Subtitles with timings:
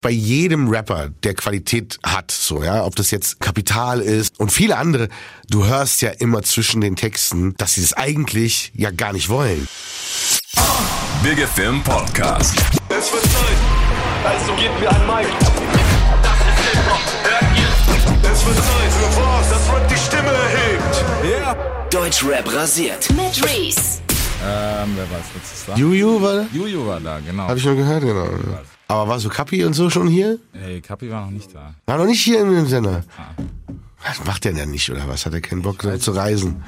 [0.00, 4.76] bei jedem Rapper, der Qualität hat, so, ja, ob das jetzt Kapital ist und viele
[4.76, 5.08] andere,
[5.50, 9.66] du hörst ja immer zwischen den Texten, dass sie das eigentlich ja gar nicht wollen.
[11.22, 12.54] Big Film Podcast.
[12.88, 13.58] Es wird Zeit,
[14.24, 15.28] also gebt mir ein Mic.
[16.22, 18.30] Das ist Hip-Hop, hört ihr?
[18.30, 21.92] Es wird Zeit für was, das Rap die Stimme erhebt.
[21.92, 23.10] Deutschrap rasiert.
[23.10, 24.00] Mit Reese.
[24.46, 25.74] Ähm, wer war es letztes da?
[25.74, 26.46] Juju war da?
[26.52, 27.48] Juju war da, genau.
[27.48, 28.28] Hab ich noch gehört, genau.
[28.90, 30.38] Aber war so Kapi und so schon hier?
[30.54, 31.74] Ey, Kapi war noch nicht da.
[31.86, 33.04] War noch nicht hier in dem Sender.
[34.02, 35.26] Was macht der denn nicht, oder was?
[35.26, 36.62] Hat er keinen Bock so zu reisen?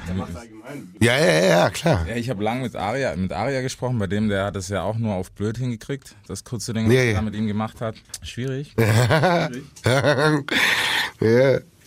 [0.99, 2.05] Ja, ja, ja, ja, klar.
[2.07, 4.83] Ja, ich habe lang mit Aria, mit Aria gesprochen, bei dem, der hat es ja
[4.83, 7.13] auch nur auf blöd hingekriegt, das kurze Ding, was Ja, er ja.
[7.15, 7.95] da mit ihm gemacht hat.
[8.21, 8.75] Schwierig.
[8.77, 9.49] ja,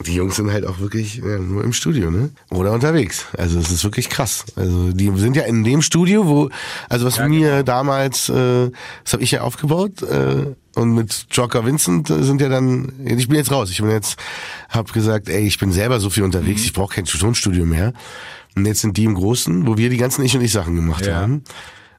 [0.07, 2.30] die Jungs sind halt auch wirklich ja, nur im Studio, ne?
[2.51, 3.27] Oder unterwegs.
[3.39, 4.45] Also es ist wirklich krass.
[4.57, 6.51] Also die sind ja in dem Studio, wo,
[6.89, 7.62] also was Ja, mir genau.
[7.62, 8.70] damals, äh,
[9.05, 13.29] das habe ich ja aufgebaut, äh, und mit Joker Vincent äh, sind ja dann, ich
[13.29, 13.70] bin jetzt raus.
[13.70, 14.17] Ich bin jetzt,
[14.69, 16.67] hab gesagt, ey, ich bin selber so viel unterwegs, Mhm.
[16.67, 17.92] ich brauche kein Tonstudio mehr.
[18.56, 21.06] Und jetzt sind die im Großen, wo wir die ganzen Ich und Ich Sachen gemacht
[21.06, 21.17] Ja.
[21.17, 21.42] haben.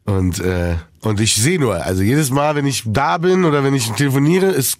[0.05, 3.73] Und, äh, und ich sehe nur, also jedes Mal, wenn ich da bin oder wenn
[3.73, 4.77] ich telefoniere, ist,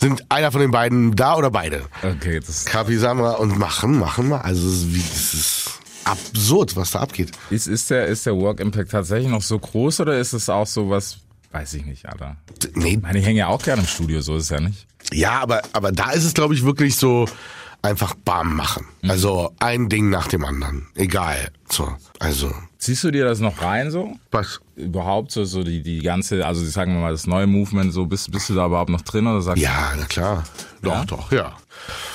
[0.00, 1.82] sind einer von den beiden da oder beide.
[2.02, 4.40] Okay, das Kapi Samra und machen, machen mal.
[4.40, 7.32] Also es ist, wie, es ist absurd, was da abgeht.
[7.50, 10.66] ist, ist der, ist der Work Impact tatsächlich noch so groß oder ist es auch
[10.66, 11.18] so was,
[11.52, 12.36] weiß ich nicht, Alter.
[12.74, 14.86] Nee, Ich meine, ich hänge ja auch gerne im Studio, so ist es ja nicht.
[15.12, 17.26] ja, aber, aber da ist es, glaube ich, wirklich so
[17.82, 18.86] einfach bam machen.
[19.08, 20.86] Also ein Ding nach dem anderen.
[20.94, 21.50] Egal.
[21.70, 22.52] So, also.
[22.78, 24.14] Ziehst du dir das noch rein so?
[24.30, 24.60] Was?
[24.80, 28.30] Überhaupt so, so die, die ganze, also sagen wir mal, das neue Movement, so bist,
[28.30, 30.44] bist du da überhaupt noch drin oder sagst Ja, na klar.
[30.82, 31.04] Doch, Ja?
[31.04, 31.56] doch, ja.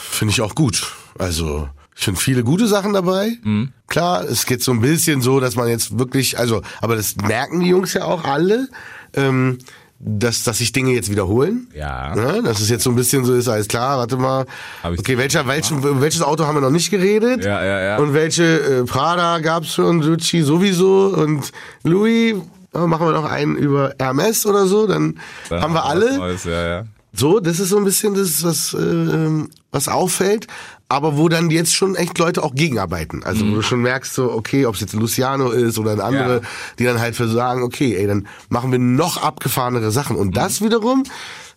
[0.10, 0.92] Finde ich auch gut.
[1.18, 3.38] Also, ich finde viele gute Sachen dabei.
[3.44, 3.72] Mhm.
[3.88, 7.60] Klar, es geht so ein bisschen so, dass man jetzt wirklich, also, aber das merken
[7.62, 8.68] die Jungs ja auch alle,
[9.14, 9.60] ähm,
[10.00, 11.68] dass, dass sich Dinge jetzt wiederholen.
[11.74, 12.16] Ja.
[12.16, 12.42] Ne?
[12.44, 14.46] Dass es jetzt so ein bisschen so ist, alles klar, warte mal.
[14.84, 17.44] Okay, welcher, welchen, welches Auto haben wir noch nicht geredet?
[17.44, 17.98] Ja, ja, ja.
[17.98, 21.52] Und welche äh, Prada gab's schon, Gucci sowieso und
[21.84, 22.36] Louis,
[22.74, 25.18] äh, machen wir noch einen über Hermes oder so, dann,
[25.50, 26.18] Dann haben wir alle.
[26.18, 26.84] Neues, ja, ja.
[27.14, 30.48] So, das ist so ein bisschen das, was, äh, ähm, was auffällt,
[30.88, 33.24] aber wo dann jetzt schon echt Leute auch gegenarbeiten.
[33.24, 36.38] Also wo du schon merkst, so, okay, ob es jetzt Luciano ist oder ein andere,
[36.38, 36.44] Mhm.
[36.44, 36.50] Ja.
[36.80, 40.16] die dann halt für sagen, okay, ey, dann machen wir noch abgefahrenere Sachen.
[40.16, 41.04] Und das wiederum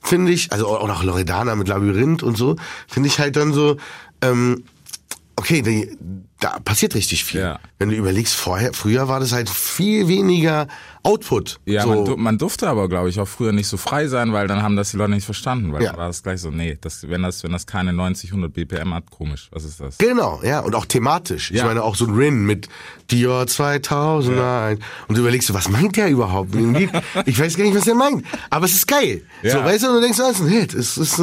[0.00, 2.56] finde ich, also auch auch Loredana mit Labyrinth und so,
[2.86, 3.76] finde ich halt dann so,
[4.22, 4.64] ähm,
[5.36, 5.96] okay, die,
[6.40, 7.40] da passiert richtig viel.
[7.40, 7.58] Ja.
[7.78, 10.68] Wenn du überlegst, vorher, früher war das halt viel weniger
[11.02, 11.58] Output.
[11.64, 11.88] Ja, so.
[11.88, 14.62] man, du- man durfte aber, glaube ich, auch früher nicht so frei sein, weil dann
[14.62, 15.72] haben das die Leute nicht verstanden.
[15.72, 15.90] Weil Ja.
[15.90, 18.92] dann war das gleich so, nee, das, wenn, das, wenn das keine 90, 100 BPM
[18.94, 19.48] hat, komisch.
[19.52, 19.98] Was ist das?
[19.98, 21.50] Genau, ja, und auch thematisch.
[21.50, 21.66] Ich Ja.
[21.66, 22.68] meine, auch so ein Rin mit
[23.10, 24.80] Dior 2001.
[25.08, 26.54] Und du überlegst, so, was meint der überhaupt?
[27.26, 28.24] Ich weiß gar nicht, was der meint.
[28.50, 29.22] Aber es ist geil.
[29.42, 29.52] Ja.
[29.52, 30.74] So, weißt du, und du denkst, das ist ein Hit.
[30.74, 31.20] Es ist,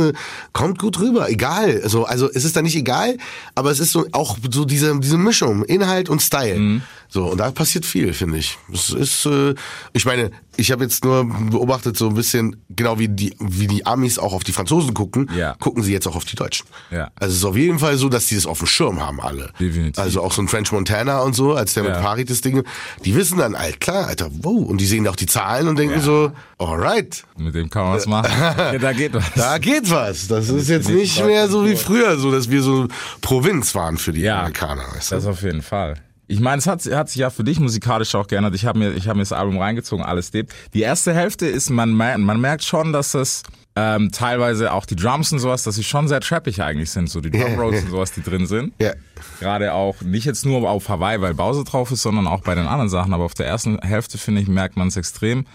[0.53, 1.29] kommt gut rüber.
[1.29, 1.87] Egal.
[1.87, 3.17] So, also, es ist da nicht egal,
[3.53, 5.63] aber es ist so, auch so diese, diese Mischung.
[5.63, 6.57] Inhalt und Style.
[6.57, 6.81] Mhm.
[7.15, 8.57] So, und da passiert viel, finde ich.
[8.73, 9.55] Es ist, äh,
[9.93, 13.85] ich meine, ich habe jetzt nur beobachtet, so ein bisschen, genau wie die, wie die
[13.85, 15.55] Amis auch auf die Franzosen gucken, Ja.
[15.57, 16.67] gucken sie jetzt auch auf die Deutschen.
[16.91, 17.11] Ja.
[17.15, 19.53] Also es ist auf jeden Fall so, dass die das auf dem Schirm haben alle.
[19.61, 19.97] Definitiv.
[19.97, 22.01] Also auch so ein French Montana und so, als der mit Ja.
[22.01, 22.63] Farid das Ding,
[23.05, 25.95] die wissen dann, alt klar, Alter, wow, und die sehen auch die Zahlen und denken
[25.95, 26.01] Ja.
[26.01, 28.29] so, alright, Mit dem kann man was machen.
[28.37, 29.23] ja, da geht was.
[29.35, 30.27] da geht was.
[30.27, 32.89] Das ist jetzt nicht mehr so wie früher, so dass wir so
[33.21, 34.27] Provinz waren für die.
[34.29, 34.83] Amerikaner.
[34.93, 35.15] Weißt du?
[35.15, 35.95] Das auf jeden Fall.
[36.27, 38.55] Ich meine, es hat, hat sich ja für dich musikalisch auch geändert.
[38.55, 40.53] Ich habe mir, ich habe mir das Album reingezogen, alles lebt.
[40.73, 43.43] Die erste Hälfte ist, man, man merkt schon, dass das
[43.75, 47.19] ähm, teilweise auch die Drums und sowas, dass sie schon sehr trappig eigentlich sind, so
[47.19, 48.73] die Drum Rolls und sowas, die drin sind.
[48.79, 48.93] Ja.
[49.39, 52.67] Gerade auch nicht jetzt nur auf Hawaii, weil Bowser drauf ist, sondern auch bei den
[52.67, 53.13] anderen Sachen.
[53.13, 55.45] Aber auf der ersten Hälfte finde ich merkt man es extrem.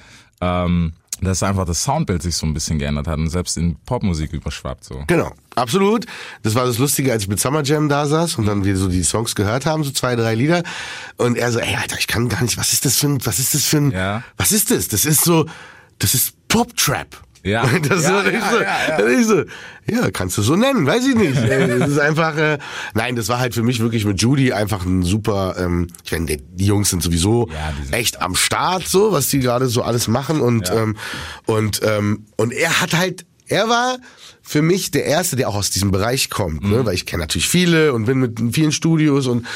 [0.40, 0.92] Ähm,
[1.22, 4.84] dass einfach das Soundbild sich so ein bisschen geändert hat und selbst in Popmusik überschwappt
[4.84, 5.04] so.
[5.06, 6.06] Genau, absolut.
[6.42, 8.88] Das war das Lustige, als ich mit Summer Jam da saß und dann wir so
[8.88, 10.62] die Songs gehört haben, so zwei, drei Lieder.
[11.16, 13.38] Und er so, ey, Alter, ich kann gar nicht, was ist das für ein, was
[13.38, 14.22] ist das für ein, Ja.
[14.36, 14.88] was ist das?
[14.88, 15.46] Das ist so,
[15.98, 17.08] das ist Pop-Trap.
[17.42, 17.64] Ja.
[17.88, 18.96] Das Ja, war ja, so, ja, ja.
[18.98, 19.44] ist so,
[19.86, 21.36] ja, kannst du so nennen, weiß ich nicht.
[21.78, 22.58] Das ist einfach, äh,
[22.92, 26.36] nein, das war halt für mich wirklich mit Judy einfach ein super, ähm, ich meine,
[26.36, 30.06] die, Jungs sind sowieso Ja, sind- echt am Start, so, was die gerade so alles
[30.06, 30.82] machen und, Ja.
[30.82, 30.96] ähm,
[31.46, 33.98] und, ähm, und er hat halt, er war
[34.42, 36.70] für mich der Erste, der auch aus diesem Bereich kommt, Mhm.
[36.70, 36.86] ne?
[36.86, 39.46] weil ich kenne natürlich viele und bin mit vielen Studios und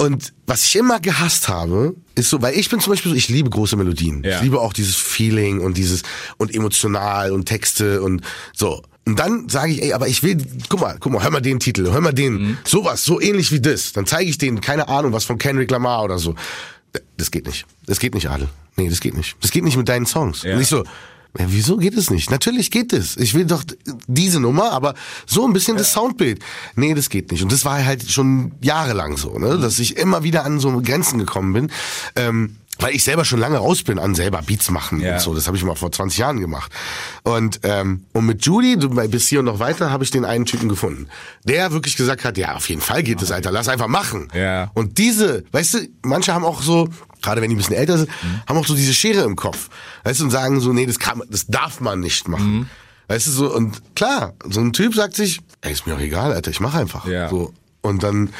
[0.00, 3.28] und was ich immer gehasst habe, ist so, weil ich bin zum Beispiel so, ich
[3.28, 4.22] liebe große Melodien.
[4.22, 4.36] Ja.
[4.36, 6.02] Ich liebe auch dieses Feeling und dieses
[6.36, 8.22] und emotional und Texte und
[8.54, 8.80] so.
[9.04, 10.36] Und dann sage ich, ey, aber ich will,
[10.68, 12.58] guck mal, guck mal, hör mal den Titel, hör mal den, Mhm.
[12.64, 13.92] sowas, so ähnlich wie das.
[13.92, 16.36] Dann zeige ich denen, keine Ahnung, was von Kendrick Lamar oder so.
[17.16, 17.66] Das geht nicht.
[17.86, 18.48] Das geht nicht, Adel.
[18.76, 19.34] Nee, das geht nicht.
[19.40, 20.44] Das geht nicht mit deinen Songs.
[20.44, 20.54] Ja.
[20.54, 20.84] Und ich so,
[21.36, 22.30] Ja, wieso geht es nicht?
[22.30, 23.16] Natürlich geht es.
[23.16, 23.62] Ich will doch
[24.06, 24.94] diese Nummer, aber
[25.26, 26.40] so ein bisschen das Soundbild.
[26.74, 27.42] Nee, das geht nicht.
[27.42, 29.58] Und das war halt schon jahrelang so, ne?
[29.58, 31.70] dass ich immer wieder an so Grenzen gekommen bin.
[32.16, 35.14] Ähm, weil ich selber schon lange raus bin an selber Beats machen Ja.
[35.14, 35.34] und so.
[35.34, 36.72] Das habe ich mal vor 20 Jahren gemacht.
[37.24, 40.44] Und ähm, und mit Judy, du, bis hier und noch weiter, habe ich den einen
[40.44, 41.08] Typen gefunden,
[41.44, 44.28] der wirklich gesagt hat, ja, auf jeden Fall geht es, Alter, lass einfach machen.
[44.34, 44.70] Ja.
[44.74, 46.88] Und diese, weißt du, manche haben auch so,
[47.22, 48.10] gerade wenn die ein bisschen älter sind,
[48.48, 49.68] haben auch so diese Schere im Kopf.
[50.04, 52.70] Weißt du, und sagen so, nee, das kann, das darf man nicht machen.
[53.08, 56.32] Weißt du, so, und klar, so ein Typ sagt sich, ey, ist mir auch egal,
[56.32, 57.06] Alter, ich mache einfach.
[57.06, 57.28] Ja.
[57.28, 57.52] So.
[57.80, 58.30] Und dann,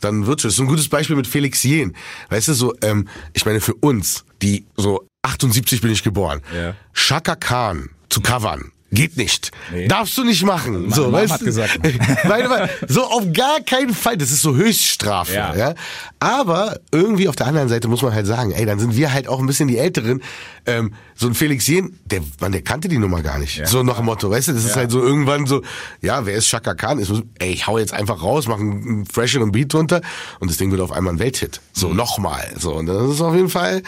[0.00, 0.48] dann wird's schon.
[0.48, 1.94] Das ist so ein gutes Beispiel mit Felix Jen.
[2.30, 6.74] Weißt du, so, ähm, ich meine, für uns, die so 78 bin ich geboren, Ja.
[6.92, 8.72] Shaka Khan zu covern.
[8.92, 9.50] Geht nicht.
[9.72, 9.88] Nee.
[9.88, 10.92] Darfst du nicht machen.
[10.92, 11.44] so, weißt hat du?
[11.46, 11.80] gesagt.
[12.24, 14.16] Nein, so auf gar keinen Fall.
[14.16, 15.34] Das ist so Höchststrafe.
[15.34, 15.54] Ja.
[15.56, 15.74] Ja.
[16.20, 19.26] Aber irgendwie auf der anderen Seite muss man halt sagen, ey, dann sind wir halt
[19.26, 20.22] auch ein bisschen die Älteren.
[20.66, 23.56] Ähm, so ein Felix Jen, der, man, der kannte die Nummer gar nicht.
[23.58, 23.66] Ja.
[23.66, 24.76] So nach dem Motto, weißt du, das ist Ja.
[24.76, 25.62] halt so irgendwann so,
[26.00, 26.98] ja, wer ist Shaka Khan?
[26.98, 30.00] Ist, ey, ich hau jetzt einfach raus, mach einen, einen fresheren Beat drunter
[30.40, 31.60] und das Ding wird auf einmal ein Welthit.
[31.72, 31.96] So, Mhm.
[31.96, 32.52] nochmal.
[32.58, 33.82] So, und das ist auf jeden Fall,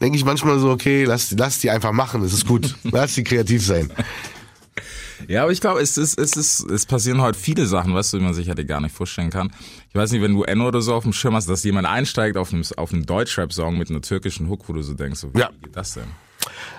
[0.00, 2.74] denke ich manchmal so, okay, lass, lass die einfach machen, das ist gut.
[2.84, 3.90] lass die kreativ sein.
[5.28, 8.18] Ja, aber ich glaube, es ist, es ist, es passieren heute viele Sachen, weißt du,
[8.18, 9.52] die man sich hätte gar nicht vorstellen kann.
[9.88, 12.36] Ich weiß nicht, wenn du Enno oder so auf dem Schirm hast, dass jemand einsteigt
[12.36, 15.38] auf einem, auf einem Deutschrap-Song mit einer türkischen Hook, wo du so denkst, so, wie
[15.38, 15.50] Ja.
[15.62, 16.04] geht das denn?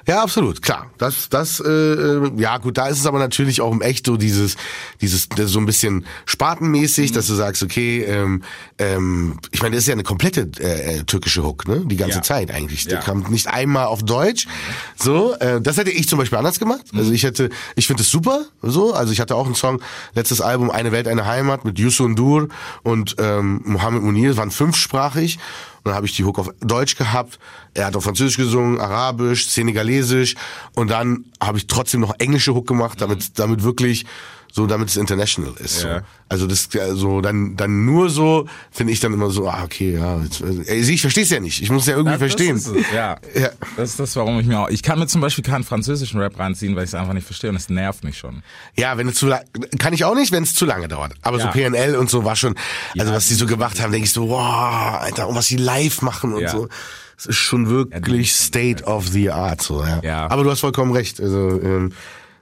[0.08, 0.92] Ja, absolut, klar.
[0.98, 4.18] Das, das, äh, äh, ja gut, da ist es aber natürlich auch im echt so
[4.18, 4.56] dieses,
[5.02, 8.44] dieses, so ein bisschen spatenmäßig, dass du sagst, okay, ähm,
[8.78, 11.82] ähm, ich meine, das ist ja eine komplette äh, äh, türkische Hook, ne?
[11.86, 12.22] Die ganze Ja.
[12.24, 12.86] Zeit eigentlich.
[12.86, 13.02] Der Ja.
[13.02, 14.48] kam nicht einmal auf Deutsch.
[14.96, 16.84] So, äh, das hätte ich zum Beispiel anders gemacht.
[16.94, 18.46] Also ich hätte, ich finde es super.
[18.62, 19.82] So, also ich hatte auch einen Song,
[20.14, 22.48] letztes Album, Eine Welt, eine Heimat mit Yusun Dur
[22.84, 25.40] und ähm, Mohammed Munir, waren fünfsprachig.
[25.86, 27.38] Und dann habe ich die Hook auf Deutsch gehabt.
[27.76, 30.34] Er hat auf Französisch gesungen, Arabisch, Senegalesisch.
[30.74, 34.08] Und dann habe ich trotzdem noch englische Hook gemacht, damit, damit wirklich
[34.56, 35.80] so, damit es international ist.
[35.82, 35.88] So.
[35.90, 36.02] Ja.
[36.30, 40.18] Also das, also dann, dann nur so finde ich dann immer so, ah okay, ja,
[40.22, 41.62] jetzt, äh, ey, ich verstehe es ja nicht.
[41.62, 42.56] Ich muss es ja irgendwie Das- verstehen.
[42.56, 43.18] Das ist es, ja.
[43.36, 43.50] Ja.
[43.76, 46.40] Das ist das, warum ich mir auch, ich kann mir zum Beispiel keinen französischen Rap
[46.40, 48.44] reinziehen, weil ich es einfach nicht verstehe und es nervt mich schon.
[48.78, 49.30] Ja, wenn es zu
[49.78, 51.12] kann ich auch nicht, wenn es zu lange dauert.
[51.22, 51.52] Aber so Ja.
[51.52, 52.56] PNL und so war schon,
[52.98, 56.02] also was die so gemacht haben, denke ich so, wow, Alter, und was die live
[56.02, 56.70] machen und so.
[57.18, 60.00] Das ist schon wirklich State of the Art, so, ja.
[60.02, 60.32] Ja.
[60.32, 61.20] Aber du hast vollkommen recht.
[61.22, 61.92] Also, ähm,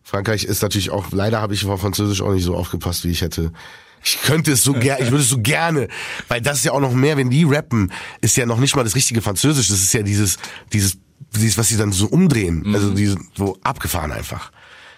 [0.03, 3.21] Frankreich ist natürlich auch, leider habe ich auf Französisch auch nicht so aufgepasst, wie ich
[3.21, 3.51] hätte.
[4.03, 5.87] Ich könnte es so gerne, ich würde es so gerne,
[6.27, 8.83] weil das ist ja auch noch mehr, wenn die rappen, ist ja noch nicht mal
[8.83, 10.37] das richtige Französisch, das ist ja dieses,
[10.73, 10.97] dieses,
[11.33, 12.75] dieses, was sie dann so umdrehen, Mhm.
[12.75, 14.51] also diese, so abgefahren einfach.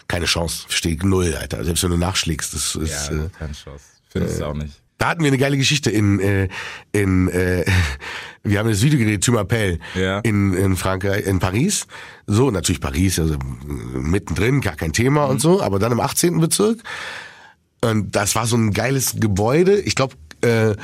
[0.08, 1.64] Keine Chance, steht null, Alter.
[1.64, 3.84] Selbst wenn du nachschlägst, das ist, Ja, äh, keine Chance.
[4.10, 4.82] Finde ich auch nicht.
[4.98, 6.48] Da hatten wir eine geile Geschichte in, äh,
[6.92, 7.66] in äh,
[8.44, 10.20] wir haben das Video gedreht, Thumapel, Ja.
[10.20, 11.88] in, in Frankreich, in Paris.
[12.28, 13.38] So, natürlich Paris, also äh,
[13.98, 16.40] mittendrin, gar kein Thema und so, aber dann im 18.
[16.40, 16.80] Bezirk.
[17.82, 19.80] Und das war so ein geiles Gebäude.
[19.80, 20.76] Ich glaube, äh,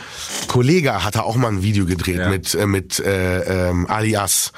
[0.47, 2.29] Kollega hatte auch mal ein Video gedreht Ja.
[2.29, 4.51] mit äh, mit äh, ähm, Alias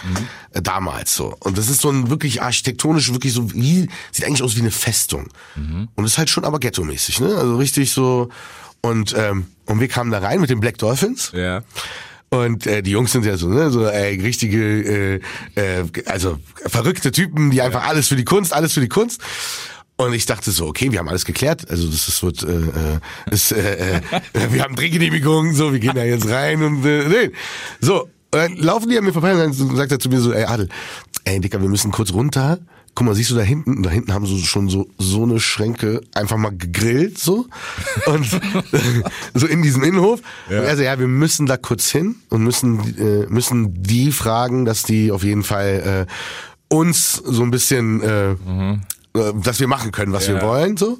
[0.51, 1.35] äh, damals so.
[1.39, 4.71] Und das ist so ein wirklich architektonisch wirklich so wie sieht eigentlich aus wie eine
[4.71, 5.27] Festung.
[5.95, 7.35] Und ist halt schon aber ghetto-mäßig, ne?
[7.35, 8.29] Also richtig so
[8.83, 11.31] und ähm, und wir kamen da rein mit den Black Dolphins.
[11.33, 11.63] Ja.
[12.29, 15.19] Und äh, die Jungs sind ja so, ne, so äh, richtige,
[15.55, 19.21] äh, äh, also verrückte Typen, die einfach alles für die Kunst, alles für die Kunst.
[19.97, 21.69] Und ich dachte so, okay, wir haben alles geklärt.
[21.69, 22.99] Also das, das wird, äh, äh,
[23.31, 24.01] ist, äh, äh,
[24.49, 27.31] wir haben Drehgenehmigungen, so, wir gehen da jetzt rein und äh, nee.
[27.79, 28.03] so.
[28.03, 30.45] Und dann laufen die an mir vorbei und dann sagt er zu mir so, ey
[30.45, 30.67] Adel,
[31.23, 32.57] ey Dicker, wir müssen kurz runter.
[32.95, 33.81] Guck mal, siehst du da hinten?
[33.81, 37.47] Da hinten haben sie schon so so eine Schränke einfach mal gegrillt so
[38.05, 38.25] und
[39.33, 40.19] so in diesem Innenhof.
[40.47, 44.65] Und er so, ja, wir müssen da kurz hin und müssen äh, müssen die fragen,
[44.65, 49.91] dass die auf jeden Fall äh, uns so ein bisschen äh, äh, dass wir machen
[49.91, 50.41] können, was wir Ja.
[50.43, 50.99] wollen so.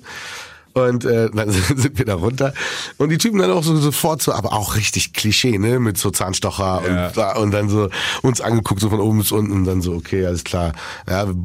[0.73, 2.53] Und äh, dann sind wir da runter.
[2.97, 5.79] Und die Typen dann auch so sofort so, aber auch richtig Klischee, ne?
[5.79, 6.81] Mit so Zahnstocher
[7.15, 7.33] Ja.
[7.35, 7.89] und, und dann so
[8.23, 10.73] uns angeguckt, so von oben bis unten und dann so, okay, alles klar.
[11.07, 11.35] Ja, wir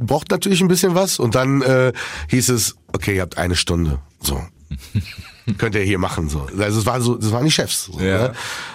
[0.00, 1.18] braucht natürlich ein bisschen was.
[1.18, 1.92] Und dann äh,
[2.28, 3.98] hieß es, okay, ihr habt eine Stunde.
[4.20, 4.42] So.
[5.58, 6.46] Könnt ihr hier machen so.
[6.58, 7.86] Also es war so, das waren die Chefs.
[7.86, 8.28] So, Ja.
[8.28, 8.32] ne?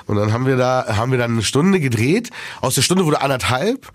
[0.08, 2.32] Und dann haben wir da, haben wir dann eine Stunde gedreht.
[2.60, 3.92] Aus der Stunde wurde anderthalb.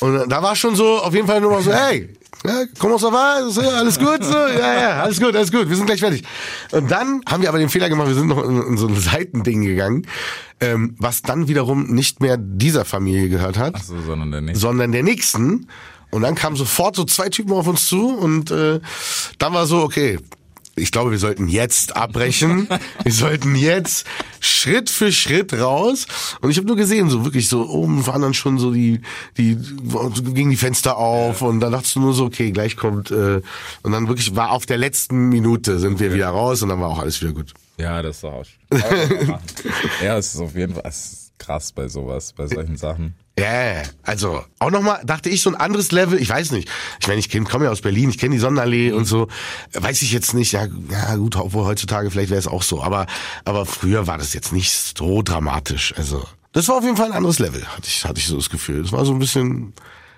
[0.00, 2.08] Und da war schon so, auf jeden Fall nur mal so, hey,
[2.46, 3.48] ja, comment ça va?
[3.50, 4.22] So, alles gut?
[4.22, 6.24] So, ja, ja, alles gut, alles gut, wir sind gleich fertig.
[6.72, 8.96] Und dann haben wir aber den Fehler gemacht, wir sind noch in, in so ein
[9.00, 10.06] Seitending gegangen,
[10.60, 14.56] ähm, was dann wiederum nicht mehr dieser Familie gehört hat, So, sondern der nicht.
[14.60, 15.68] sondern der nächsten.
[16.14, 18.78] Und dann kamen sofort so zwei Typen auf uns zu und äh,
[19.38, 20.20] dann war so, okay,
[20.76, 22.68] ich glaube, wir sollten jetzt abbrechen.
[23.02, 24.06] wir sollten jetzt
[24.38, 26.06] Schritt für Schritt raus.
[26.40, 29.00] Und ich habe nur gesehen, so wirklich so oben waren dann schon so die,
[29.36, 33.40] die gingen die Fenster auf und dann dachtest du nur so, okay, gleich kommt äh,
[33.82, 36.90] und dann wirklich war auf der letzten Minute sind wir wieder raus und dann war
[36.90, 37.54] auch alles wieder gut.
[37.76, 38.44] Ja, das ist auch.
[40.00, 40.84] ja, es ist auf jeden Fall
[41.38, 43.14] krass bei sowas, bei solchen Sachen.
[43.38, 46.70] Ja, yeah, also auch nochmal, dachte ich, so ein anderes Level, ich weiß nicht.
[47.00, 49.26] Ich meine, ich komme ja aus Berlin, ich kenne die Sonnenallee und so.
[49.72, 52.80] Weiß ich jetzt nicht, ja, ja gut, obwohl heutzutage vielleicht wäre es auch so.
[52.80, 53.06] Aber,
[53.44, 55.94] aber früher war das jetzt nicht so dramatisch.
[55.96, 58.50] Also, das war auf jeden Fall ein anderes Level, hatte ich, hatte ich so das
[58.50, 58.82] Gefühl.
[58.82, 59.74] Das war so ein bisschen,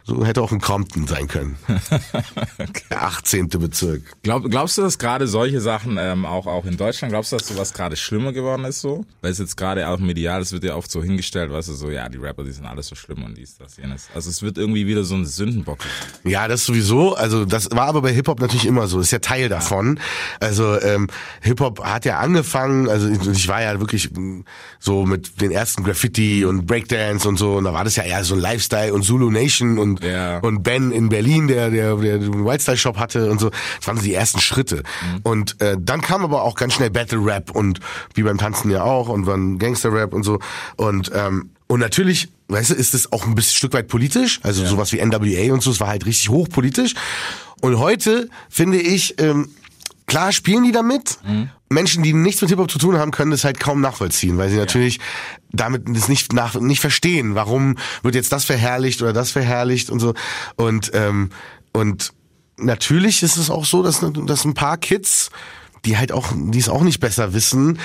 [0.06, 1.56] so hätte auch ein Compton sein können.
[2.90, 3.48] Der 18.
[3.48, 4.02] Bezirk.
[4.22, 7.48] Glaub, glaubst du, dass gerade solche Sachen ähm, auch auch in Deutschland, glaubst du, dass
[7.48, 9.04] sowas gerade schlimmer geworden ist so?
[9.20, 11.90] Weil es jetzt gerade auch medial, es wird ja oft so hingestellt, weißt du, so,
[11.90, 14.08] ja, die Rapper, die sind alles so schlimm und dies, das, jenes.
[14.14, 15.78] Also es wird irgendwie wieder so ein Sündenbock.
[16.22, 17.16] Ja, das sowieso.
[17.16, 18.98] Also das war aber bei Hip-Hop natürlich immer so.
[18.98, 19.98] Das ist ja Teil davon.
[20.38, 21.08] Also ähm,
[21.40, 24.10] Hip-Hop hat ja angefangen, also ich war ja wirklich
[24.78, 28.22] so mit den ersten Graffiti und Breakdance und so und da war das ja eher
[28.22, 30.38] so ein Lifestyle und Zulu Nation und Ja.
[30.38, 33.50] und Ben in Berlin, der der der den Whitestyle Shop hatte und so.
[33.78, 34.82] Das waren so die ersten Schritte.
[35.22, 37.80] Und äh, dann kam aber auch ganz schnell Battle Rap und
[38.14, 40.38] wie beim Tanzen ja auch und dann Gangster Rap und so
[40.76, 44.64] und ähm, und natürlich, weißt du, ist es auch ein bisschen Stück weit politisch, also
[44.64, 46.94] sowas wie NWA und so, es war halt richtig hochpolitisch.
[47.60, 49.48] Und heute finde ich, ähm,
[50.16, 51.18] klar spielen die damit.
[51.68, 54.56] Menschen, die nichts mit Hip-Hop zu tun haben, können das halt kaum nachvollziehen, weil sie
[54.56, 54.98] natürlich
[55.52, 60.00] damit das nicht nach, nicht verstehen, warum wird jetzt das verherrlicht oder das verherrlicht und
[60.00, 60.14] so.
[60.56, 61.28] Und, ähm,
[61.74, 62.14] und
[62.56, 65.30] natürlich ist es auch so, dass, dass ein paar Kids
[65.84, 67.78] die halt auch, die es auch nicht besser wissen,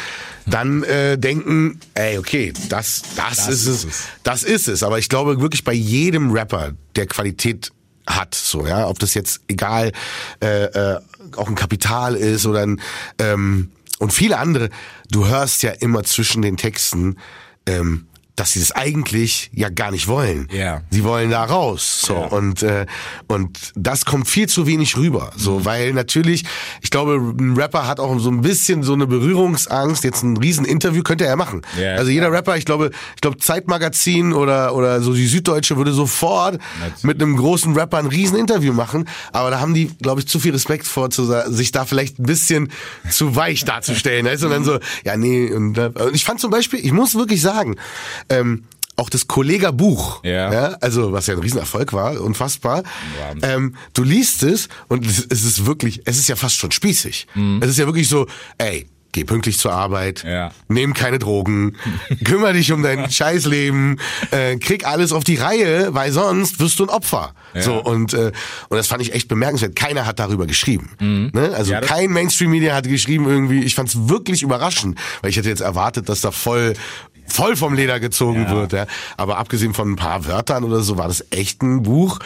[0.47, 4.03] dann äh, denken, ey, okay, das, das, ist, ist es, es.
[4.23, 4.81] das ist es.
[4.81, 7.71] Aber ich glaube wirklich bei jedem Rapper, der Qualität
[8.07, 9.91] hat, so ja, ob das jetzt egal
[10.41, 10.99] äh, äh,
[11.35, 12.81] auch ein Kapital ist oder ein
[13.19, 14.69] ähm, und viele andere,
[15.11, 17.17] du hörst ja immer zwischen den Texten,
[17.67, 18.07] ähm,
[18.41, 20.47] dass sie das eigentlich ja gar nicht wollen.
[20.51, 20.81] Ja.
[20.89, 22.01] Sie wollen da raus.
[22.07, 22.25] So Ja.
[22.25, 22.87] und äh,
[23.27, 25.29] und das kommt viel zu wenig rüber.
[25.35, 25.65] So, Mhm.
[25.65, 26.43] weil natürlich,
[26.81, 30.03] ich glaube, ein Rapper hat auch so ein bisschen so eine Berührungsangst.
[30.03, 31.61] Jetzt ein Rieseninterview könnte er machen.
[31.79, 35.93] Ja, also jeder Rapper, ich glaube, ich glaube Zeitmagazin oder oder so die Süddeutsche würde
[35.93, 37.03] sofort Natürlich.
[37.03, 39.07] mit einem großen Rapper ein Rieseninterview machen.
[39.33, 42.23] Aber da haben die, glaube ich, zu viel Respekt vor, zu, sich da vielleicht ein
[42.25, 42.71] bisschen
[43.07, 44.25] zu weich darzustellen.
[44.25, 45.51] Also und dann so, ja nee.
[45.51, 47.75] Und, da- und ich fand zum Beispiel, ich muss wirklich sagen.
[48.31, 48.63] Ähm,
[48.97, 50.49] auch das Kollega-Buch, Ja.
[50.81, 52.83] also was ja ein Riesenerfolg war, unfassbar.
[53.41, 57.25] Ähm, du liest es und es, es ist wirklich, es ist ja fast schon spießig.
[57.61, 58.27] Es ist ja wirklich so,
[58.59, 60.51] ey, geh pünktlich zur Arbeit, Ja.
[60.67, 61.75] nimm keine Drogen,
[62.23, 63.99] kümmere dich um dein Scheißleben,
[64.31, 67.33] äh, krieg alles auf die Reihe, weil sonst wirst du ein Opfer.
[67.53, 67.61] Ja.
[67.63, 68.31] So und äh,
[68.69, 69.75] und das fand ich echt bemerkenswert.
[69.75, 70.91] Keiner hat darüber geschrieben.
[71.33, 71.51] Ne?
[71.53, 71.81] Also Mhm.
[71.81, 73.63] Ja, kein Mainstream-Media hat geschrieben irgendwie.
[73.63, 76.73] Ich fand es wirklich überraschend, weil ich hätte jetzt erwartet, dass da voll
[77.31, 78.51] voll vom Leder gezogen Ja.
[78.51, 78.73] wird.
[78.73, 78.85] Ja.
[79.17, 82.19] Aber abgesehen von ein paar Wörtern oder so war das echt ein Buch,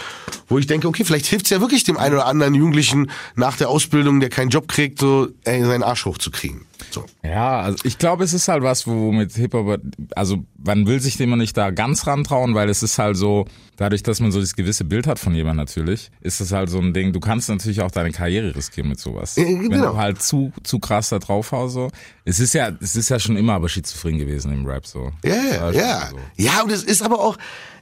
[0.47, 3.69] wo ich denke, okay, vielleicht hilft's ja wirklich dem einen oder anderen Jugendlichen nach der
[3.69, 6.65] Ausbildung, der keinen Job kriegt, so ey, seinen Arsch hochzukriegen.
[6.95, 7.05] So.
[7.23, 9.81] Ja, also ich glaube, es ist halt was, wo mit Hip-Hop,
[10.15, 14.01] also man will sich dem nicht da ganz rantrauen, weil es ist halt so, dadurch,
[14.01, 16.93] dass man so das gewisse Bild hat von jemandem natürlich, ist es halt so ein
[16.93, 19.35] Ding, du kannst natürlich auch deine Karriere riskieren mit sowas.
[19.35, 19.91] Wenn genau.
[19.91, 21.89] du halt zu, zu krass da drauf haust, so.
[22.23, 25.11] Es ist ja, es ist ja schon immer aber schizophren gewesen im Rap, so.
[25.25, 26.07] Ja, ja, ja.
[26.11, 26.17] so.
[26.37, 27.37] Ja, und es ist aber auch,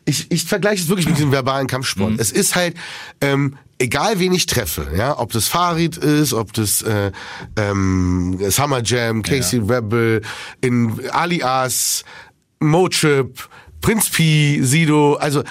[0.05, 2.13] ich, ich vergleiche es wirklich mit diesem verbalen Kampfsport.
[2.19, 2.75] Es ist halt,
[3.21, 7.11] ähm, egal wen ich treffe, ja, ob das Farid ist, ob das äh,
[7.55, 10.21] ähm, Summer Jam, Casey Rebel,
[10.61, 12.03] in Alias,
[12.59, 13.47] Motrip,
[13.81, 15.43] Prinz P, Sido, also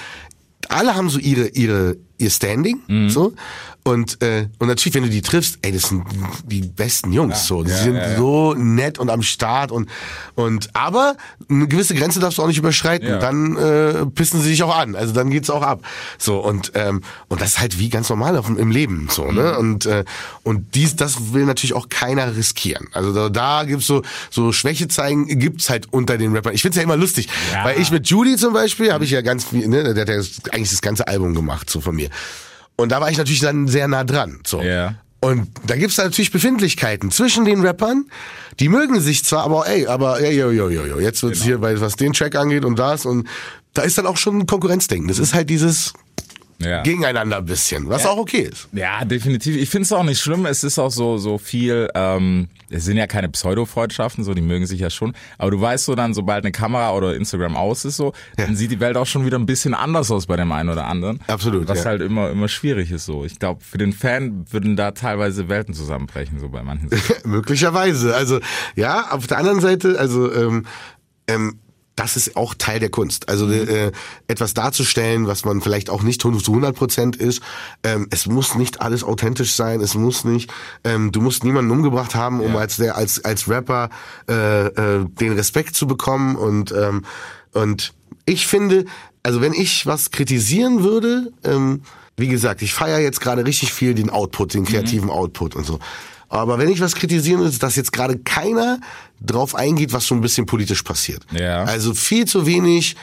[0.69, 2.81] alle haben so ihre ihre ihr Standing,
[3.11, 3.35] so
[3.85, 6.05] und äh, und natürlich wenn du die triffst, ey, das sind
[6.45, 8.17] die besten Jungs, so, die ja, sind ja, ja.
[8.17, 9.89] so nett und am Start und
[10.37, 11.17] und aber
[11.51, 13.19] eine gewisse Grenze darfst du auch nicht überschreiten, Ja.
[13.19, 15.83] dann äh, pissen sie dich auch an, also dann geht's auch ab,
[16.19, 19.35] so und ähm, und das ist halt wie ganz normal auf, im Leben, so Mhm.
[19.35, 20.05] ne und äh,
[20.45, 24.87] und dies das will natürlich auch keiner riskieren, also da, da gibt's so so Schwäche
[24.89, 26.55] zeigen gibt's halt unter den Rappern.
[26.55, 27.65] Ich find's ja immer lustig, Ja.
[27.65, 30.23] weil ich mit Judy zum Beispiel habe ich ja ganz viel, ne, der hat ja
[30.53, 32.09] eigentlich das ganze Album gemacht so von mir.
[32.83, 34.41] Und da war ich natürlich dann sehr nah dran.
[34.45, 34.61] So.
[34.61, 34.97] Ja.
[35.21, 38.07] Und da gibt's da natürlich Befindlichkeiten zwischen den Rappern.
[38.59, 40.99] Die mögen sich zwar, aber ey, aber ey, yo, yo, yo, yo.
[40.99, 43.29] Jetzt wird's hier, bei was den Track angeht und das und
[43.73, 45.07] da ist dann auch schon ein Konkurrenzdenken.
[45.07, 45.93] Das ist halt dieses,
[46.63, 46.83] Ja.
[46.83, 48.69] gegeneinander ein bisschen, was auch okay ist.
[48.73, 49.57] Ja, definitiv.
[49.57, 50.47] Ich finde es auch nicht schlimm.
[50.47, 51.89] Es ist auch so so viel.
[51.95, 55.13] Ähm, es sind ja keine Pseudo-Freundschaften, so die mögen sich ja schon.
[55.37, 58.71] Aber du weißt so dann, sobald eine Kamera oder Instagram aus ist, so, dann sieht
[58.71, 61.21] die Welt auch schon wieder ein bisschen anders aus bei dem einen oder anderen.
[61.27, 61.91] Absolut, Was ja.
[61.91, 63.05] halt immer immer schwierig ist.
[63.05, 66.89] So, ich glaube, für den Fan würden da teilweise Welten zusammenbrechen, so bei manchen.
[67.25, 68.15] Möglicherweise.
[68.15, 68.41] Also
[68.75, 70.67] ja, auf der anderen Seite, also ähm,
[71.27, 71.59] ähm,
[71.97, 73.29] das ist auch Teil der Kunst.
[73.29, 73.93] Also äh,
[74.27, 77.43] etwas darzustellen, was man vielleicht auch nicht zu 100 Prozent ist.
[77.83, 79.81] Ähm, es muss nicht alles authentisch sein.
[79.81, 80.51] Es muss nicht.
[80.85, 82.61] Ähm, du musst niemanden umgebracht haben, um Ja.
[82.61, 83.91] als der als als Rapper
[84.29, 86.37] äh, äh, den Respekt zu bekommen.
[86.37, 87.05] Und ähm,
[87.53, 87.93] und
[88.25, 88.87] ich finde,
[89.23, 91.83] also wenn ich was kritisieren würde, ähm,
[92.17, 95.79] wie gesagt, ich feiere jetzt gerade richtig viel den Output, den kreativen Output und so.
[96.33, 98.81] Aber wenn ich was kritisieren will, ist, dass jetzt gerade keiner
[99.21, 101.27] drauf eingeht, was so ein bisschen politisch passiert.
[101.31, 101.65] Ja.
[101.65, 102.97] Also viel zu wenig.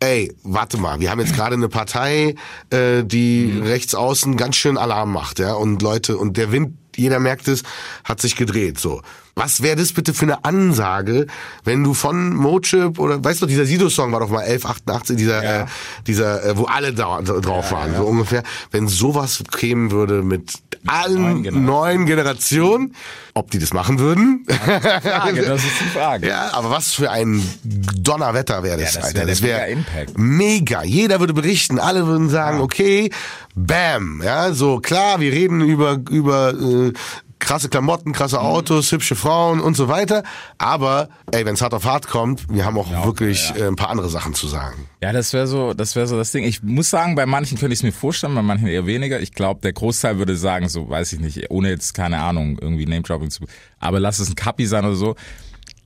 [0.00, 2.36] Ey, warte mal, wir haben jetzt gerade eine Partei,
[2.70, 7.20] äh, die rechts außen ganz schön Alarm macht, ja, und Leute, und der Wind, jeder
[7.20, 7.64] merkt es,
[8.02, 9.02] hat sich gedreht, so.
[9.36, 11.26] Was wäre das bitte für eine Ansage,
[11.64, 15.62] wenn du von Mochip oder, weißt du, dieser Sido-Song war doch mal 1188, dieser, Ja.
[15.62, 15.66] äh,
[16.06, 18.42] dieser, äh, wo alle da, drauf waren, so ungefähr.
[18.70, 20.52] Wenn sowas kämen würde mit
[20.86, 21.64] allen neuen Generationen.
[21.66, 22.94] neuen Generationen,
[23.34, 24.44] ob die das machen würden?
[24.48, 26.28] Frage, das ist die Frage.
[26.28, 29.18] Ja, aber was für ein Donnerwetter wäre das, Ja, das Alter.
[29.20, 30.18] wär das wäre mega Impact.
[30.18, 30.82] Mega.
[30.82, 33.10] Jeder würde berichten, alle würden sagen, okay,
[33.54, 36.92] bam, ja, so klar, wir reden über über äh,
[37.50, 38.44] krasse Klamotten, krasse Mhm.
[38.46, 40.22] Autos, hübsche Frauen und so weiter,
[40.58, 43.64] aber ey, wenn es hart auf hart kommt, wir haben auch Ja, wirklich ja.
[43.64, 44.86] äh, ein paar andere Sachen zu sagen.
[45.02, 46.44] Ja, das wäre so, das wäre so das Ding.
[46.44, 49.18] Ich muss sagen, bei manchen könnte ich es mir vorstellen, bei manchen eher weniger.
[49.18, 52.86] Ich glaube, der Großteil würde sagen, so weiß ich nicht, ohne jetzt keine Ahnung irgendwie
[52.86, 53.44] Name Dropping zu,
[53.80, 55.16] aber lass es ein Kapi sein oder so.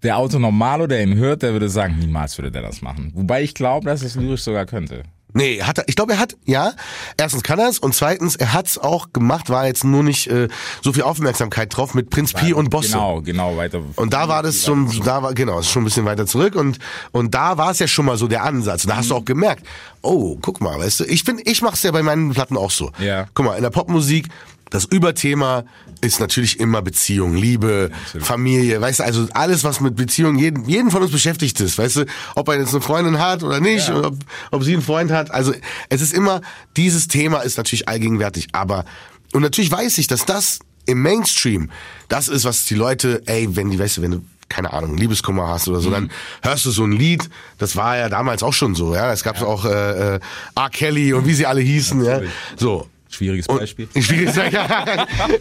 [0.02, 3.10] Der Auto Normalo, der ihn hört, der würde sagen, niemals würde der das machen.
[3.14, 5.04] Wobei ich glaube, dass es lyrisch sogar könnte.
[5.36, 6.72] Nee, hat er, ich glaube, er hat, ja,
[7.16, 10.48] erstens kann er es und zweitens, er hat's auch gemacht, war jetzt nur nicht äh,
[10.80, 12.92] so viel Aufmerksamkeit drauf mit Prinz Pi und Bosse.
[12.92, 13.80] Genau, genau, weiter.
[13.96, 16.78] Und da war das schon, da war, genau, ist schon ein bisschen weiter zurück und,
[17.10, 18.84] und da war es ja schon mal so der Ansatz.
[18.84, 19.66] Und da hast du auch gemerkt,
[20.02, 22.92] oh, guck mal, weißt du, ich bin, ich mach's ja bei meinen Platten auch so.
[22.98, 23.26] Ja.
[23.34, 24.28] Guck mal, in der Popmusik,
[24.70, 25.64] das Überthema
[26.00, 27.90] ist natürlich immer Beziehung, Liebe,
[28.20, 31.96] Familie, weißt du, also alles, was mit Beziehung jeden, jeden von uns beschäftigt ist, weißt
[31.96, 33.96] du, ob er jetzt eine Freundin hat oder nicht, Ja.
[33.98, 34.16] oder ob,
[34.50, 35.54] ob sie einen Freund hat, also
[35.88, 36.40] es ist immer,
[36.76, 38.84] dieses Thema ist natürlich allgegenwärtig, aber,
[39.32, 41.70] und natürlich weiß ich, dass das im Mainstream,
[42.08, 45.48] das ist, was die Leute, ey, wenn die, weißt du, wenn du keine Ahnung, Liebeskummer
[45.48, 46.10] hast oder so, dann
[46.42, 49.40] hörst du so ein Lied, das war ja damals auch schon so, ja, es gab
[49.40, 50.20] auch äh, äh,
[50.54, 50.70] R.
[50.70, 52.32] Kelly und wie sie alle hießen, ja, Natürlich.
[52.56, 52.86] so.
[53.14, 53.88] Schwieriges Und- Beispiel.
[54.00, 54.50] Schwieriges ja,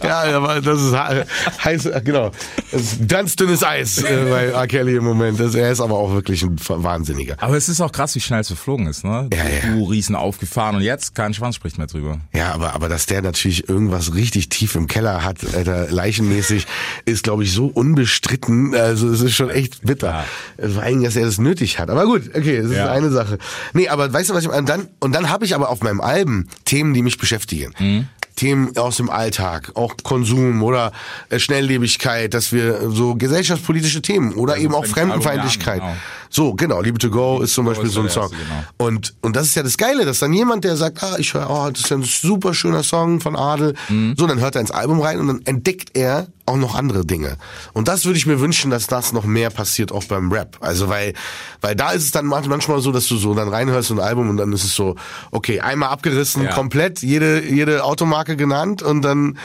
[0.03, 2.31] ja, aber das ist he- heiß, genau.
[2.71, 4.67] Das ist ganz dünnes Eis äh, bei R.
[4.67, 5.39] Kelly im Moment.
[5.39, 7.35] Das, er ist aber auch wirklich ein Wahnsinniger.
[7.39, 9.29] Aber es ist auch krass, wie schnell es verflogen ist, ne?
[9.33, 9.73] Ja, ja.
[9.75, 12.19] Du Riesen aufgefahren und jetzt kein Schwanz spricht mehr drüber.
[12.33, 16.67] Ja, aber, aber dass der natürlich irgendwas richtig tief im Keller hat, Alter, leichenmäßig,
[17.05, 18.75] ist, glaube ich, so unbestritten.
[18.75, 20.25] Also es ist schon echt bitter.
[20.61, 20.69] Ja.
[20.69, 21.89] Vor allem, dass er das nötig hat.
[21.89, 22.91] Aber gut, okay, das ist Ja.
[22.91, 23.37] eine Sache.
[23.73, 24.59] Nee, aber weißt du, was ich meine?
[24.61, 27.62] Und dann, und dann habe ich aber auf meinem Alben Themen, die mich beschäftigen.
[27.79, 28.07] Mhm.
[28.35, 30.91] Themen aus dem Alltag, auch Konsum oder
[31.29, 35.81] äh, Schnelllebigkeit, dass wir so gesellschaftspolitische Themen oder eben auch Album Fremdenfeindlichkeit.
[35.81, 35.95] genau.
[36.35, 38.23] So, genau, Liebe to Go ist zum Beispiel ist so ein Song.
[38.23, 38.63] erste, genau.
[38.77, 41.47] Und, und das ist ja das Geile, dass dann jemand, der sagt, ah, ich höre,
[41.47, 44.15] oh, das ist ja ein super schöner Song von Adel, Mhm.
[44.17, 47.37] so, dann hört er ins Album rein und dann entdeckt er auch noch andere Dinge.
[47.73, 50.57] Und das würde ich mir wünschen, dass das noch mehr passiert, auch beim Rap.
[50.59, 51.13] Also, weil,
[51.61, 54.03] weil da ist es dann manch- manchmal so, dass du so dann reinhörst in ein
[54.05, 54.95] Album und dann ist es so,
[55.29, 56.53] okay, einmal abgerissen, Ja.
[56.55, 59.37] komplett, jede, jede Automarke genannt und dann,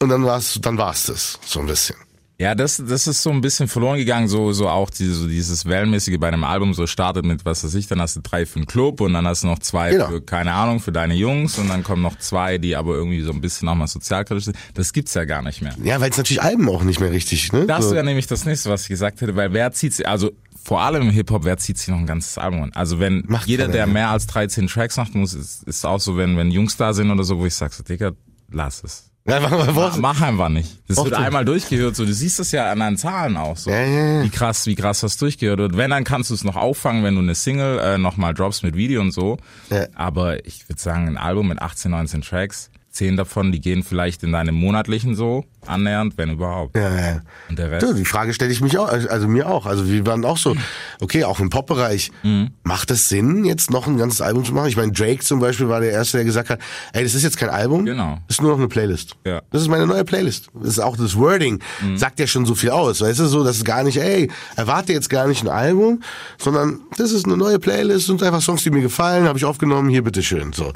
[0.00, 1.94] und dann war's, dann war's das, so ein bisschen.
[2.42, 5.64] Ja, das, das ist so ein bisschen verloren gegangen, so, so auch diese, so dieses
[5.64, 8.58] Wellenmäßige bei einem Album, so startet mit, was weiß ich, dann hast du drei für
[8.58, 10.08] den Club und dann hast du noch zwei Genau.
[10.08, 13.30] für, keine Ahnung, für deine Jungs und dann kommen noch zwei, die aber irgendwie so
[13.30, 14.56] ein bisschen nochmal sozialkritisch sind.
[14.74, 15.76] Das gibt's ja gar nicht mehr.
[15.84, 17.64] Ja, weil es natürlich Alben auch nicht mehr richtig, ne?
[17.66, 17.94] Das so.
[17.94, 20.32] wäre nämlich das nächste, was ich gesagt hätte, weil wer zieht sich, also
[20.64, 22.72] vor allem im Hip-Hop, wer zieht sich noch ein ganzes Album an?
[22.74, 26.16] Also wenn Macht jeder, der mehr als 13 Tracks macht, muss, ist, ist auch so,
[26.16, 28.12] wenn, wenn Jungs da sind oder so, wo ich sag so, Digga,
[28.50, 29.11] lass es.
[29.24, 30.78] Ja, mach Mach, einfach nicht.
[30.88, 31.20] Das Och, wird du.
[31.20, 33.70] einmal durchgehört, so du siehst das ja an deinen Zahlen auch so.
[33.70, 34.22] Ja, ja, ja.
[34.24, 35.76] Wie krass, wie krass das durchgehört wird.
[35.76, 38.74] Wenn, dann kannst du es noch auffangen, wenn du eine Single äh, nochmal droppst mit
[38.74, 39.38] Video und so.
[39.70, 39.86] Ja.
[39.94, 44.22] Aber ich würde sagen, ein Album mit 18, 19 Tracks, 10 davon, die gehen vielleicht
[44.22, 45.44] in deine monatlichen so.
[45.64, 46.76] annähernd, wenn überhaupt.
[46.76, 47.20] Ja, ja.
[47.48, 47.86] Und der Rest?
[47.86, 49.64] Du, die Frage stelle ich mich auch, also also mir auch.
[49.64, 50.56] Also wir waren auch so,
[51.00, 52.50] okay, auch im Pop-Bereich, Mhm.
[52.64, 54.66] macht es Sinn, jetzt noch ein ganzes Album zu machen?
[54.68, 56.58] Ich meine, Drake zum Beispiel war der Erste, der gesagt hat,
[56.92, 58.18] ey, das ist jetzt kein Album, Genau.
[58.26, 59.14] das ist nur noch eine Playlist.
[59.24, 59.36] Ja.
[59.36, 59.40] Mhm.
[59.52, 60.48] Das ist meine neue Playlist.
[60.54, 61.60] Das ist auch das Wording,
[61.94, 63.00] sagt ja schon so viel aus.
[63.00, 66.02] Weißt du, so, das ist gar nicht, ey, erwarte jetzt gar nicht ein Album,
[66.38, 69.88] sondern das ist eine neue Playlist und einfach Songs, die mir gefallen, habe ich aufgenommen,
[69.88, 70.52] hier bitteschön.
[70.52, 70.72] So.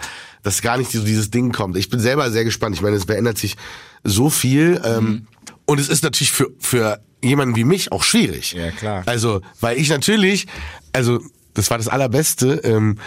[0.46, 1.76] Dass gar nicht so dieses Ding kommt.
[1.76, 2.76] Ich bin selber sehr gespannt.
[2.76, 3.56] Ich meine, es verändert sich
[4.04, 4.80] so viel.
[4.84, 5.26] Ähm, Mhm.
[5.66, 8.52] Und es ist natürlich für, für jemanden wie mich auch schwierig.
[8.52, 9.02] Ja, klar.
[9.06, 10.46] Also, weil ich natürlich,
[10.92, 11.18] also
[11.54, 12.98] das war das Allerbeste, ähm,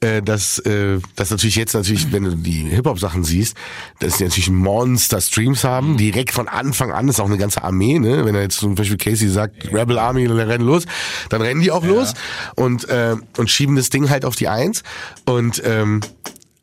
[0.00, 3.56] äh, dass, äh, dass natürlich jetzt natürlich, wenn du die Hip-Hop-Sachen siehst,
[4.00, 8.24] dass die natürlich Monster-Streams haben, direkt von Anfang an, ist auch eine ganze Armee, ne?
[8.24, 10.86] Wenn er jetzt zum Beispiel Casey sagt, Rebel Army, dann rennen los,
[11.28, 12.14] dann rennen die auch los
[12.56, 14.82] und, äh, und schieben das Ding halt auf die Eins.
[15.24, 16.00] Und, ähm,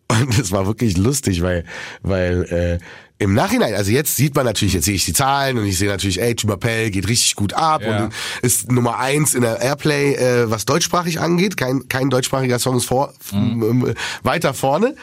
[0.07, 1.65] und es war wirklich lustig, weil,
[2.01, 2.77] weil äh,
[3.17, 5.87] im Nachhinein, also jetzt sieht man natürlich, jetzt sehe ich die Zahlen und ich sehe
[5.87, 8.03] natürlich, ey, Chubapel geht richtig gut ab Ja.
[8.05, 11.55] und ist Nummer eins in der Airplay, äh, was deutschsprachig angeht.
[11.57, 13.63] Kein, kein deutschsprachiger Song ist vor, Mhm.
[13.63, 14.95] ähm, weiter vorne.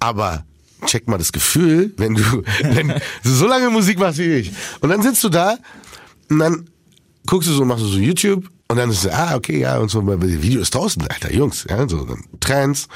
[0.00, 0.44] Aber
[0.86, 4.52] check mal das Gefühl, wenn du, wenn du so lange Musik machst wie ich.
[4.80, 5.56] Und dann sitzt du da
[6.28, 6.68] und dann
[7.26, 9.90] guckst du so, machst du so YouTube und dann ist so, ah, okay, ja, und
[9.90, 12.88] so, das Video ist draußen, Alter, Jungs, ja, so, dann Trends,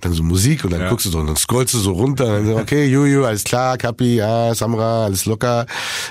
[0.00, 0.88] dann so Musik und dann Ja.
[0.88, 3.44] guckst du so, und dann scrollst du so runter und dann so, okay, Juju, alles
[3.44, 5.66] klar, Kapi, ja, Samra, alles locker,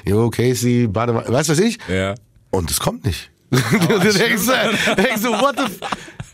[0.06, 1.77] jo, Casey, Badewanne, weißt du was ich?
[1.88, 2.13] Ja.
[2.51, 3.32] Und es kommt nicht.
[3.49, 3.58] du
[3.99, 4.45] denkst,
[4.97, 5.80] denkst so, what the f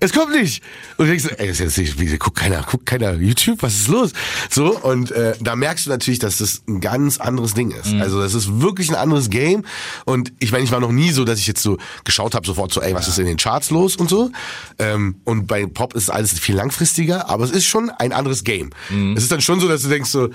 [0.04, 0.62] es kommt nicht.
[0.98, 3.76] Und du denkst, so, ey, ist jetzt nicht, wie, guckt keiner, guckt keiner YouTube, was
[3.76, 4.12] ist los?
[4.50, 7.94] So, und äh, da merkst du natürlich, dass das ein ganz anderes Ding ist.
[7.94, 9.64] Also das ist wirklich ein anderes Game.
[10.04, 12.74] Und ich meine, ich war noch nie so, dass ich jetzt so geschaut habe, sofort
[12.74, 14.30] so, ey, was ist in den Charts los und so.
[14.78, 18.72] Ähm, und bei Pop ist alles viel langfristiger, aber es ist schon ein anderes Game.
[19.16, 20.30] Es ist dann schon so, dass du denkst so,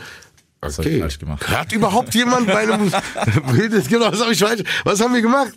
[0.63, 1.47] Was ich falsch gemacht?
[1.47, 3.89] Hört überhaupt jemand meine Musik?
[3.89, 4.63] genau, was habe ich falsch?
[4.85, 5.53] Was haben wir gemacht?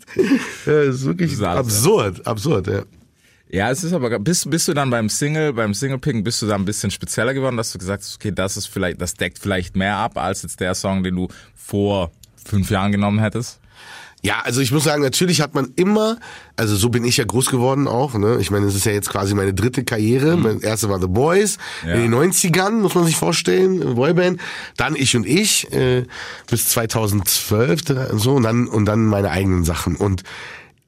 [0.65, 2.84] Ja, das ist wirklich absurd, absurd, ja.
[3.54, 6.56] Ja, es ist aber, bist, bist du dann beim Single, beim Single-Picken, bist du da
[6.56, 9.76] ein bisschen spezieller geworden, dass du gesagt hast, okay, das ist vielleicht, das deckt vielleicht
[9.76, 12.12] mehr ab, als jetzt der Song, den du vor
[12.46, 13.60] fünf Jahren genommen hättest?
[14.24, 16.18] Ja, also ich muss sagen, natürlich hat man immer,
[16.56, 18.38] also so bin ich ja groß geworden auch, ne?
[18.40, 20.38] Ich meine, es ist ja jetzt quasi meine dritte Karriere.
[20.38, 21.96] Mein erste war The Boys Ja.
[21.96, 24.40] in den 90ern, muss man sich vorstellen, Boyband.
[24.78, 26.06] Dann ich und ich äh,
[26.48, 30.22] bis 2012 dra- so und dann und dann meine eigenen Sachen und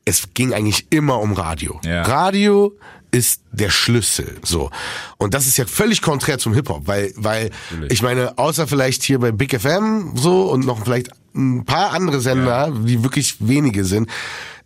[0.06, 1.80] es ging eigentlich immer um Radio.
[1.84, 2.04] Ja.
[2.04, 2.78] Radio
[3.12, 4.72] ist der Schlüssel, so.
[5.18, 7.52] Und das ist ja völlig konträr zum Hip-Hop, weil, weil,
[7.90, 12.20] ich meine, außer vielleicht hier bei Big FM, so, und noch vielleicht ein paar andere
[12.22, 14.10] Sender, die wirklich wenige sind,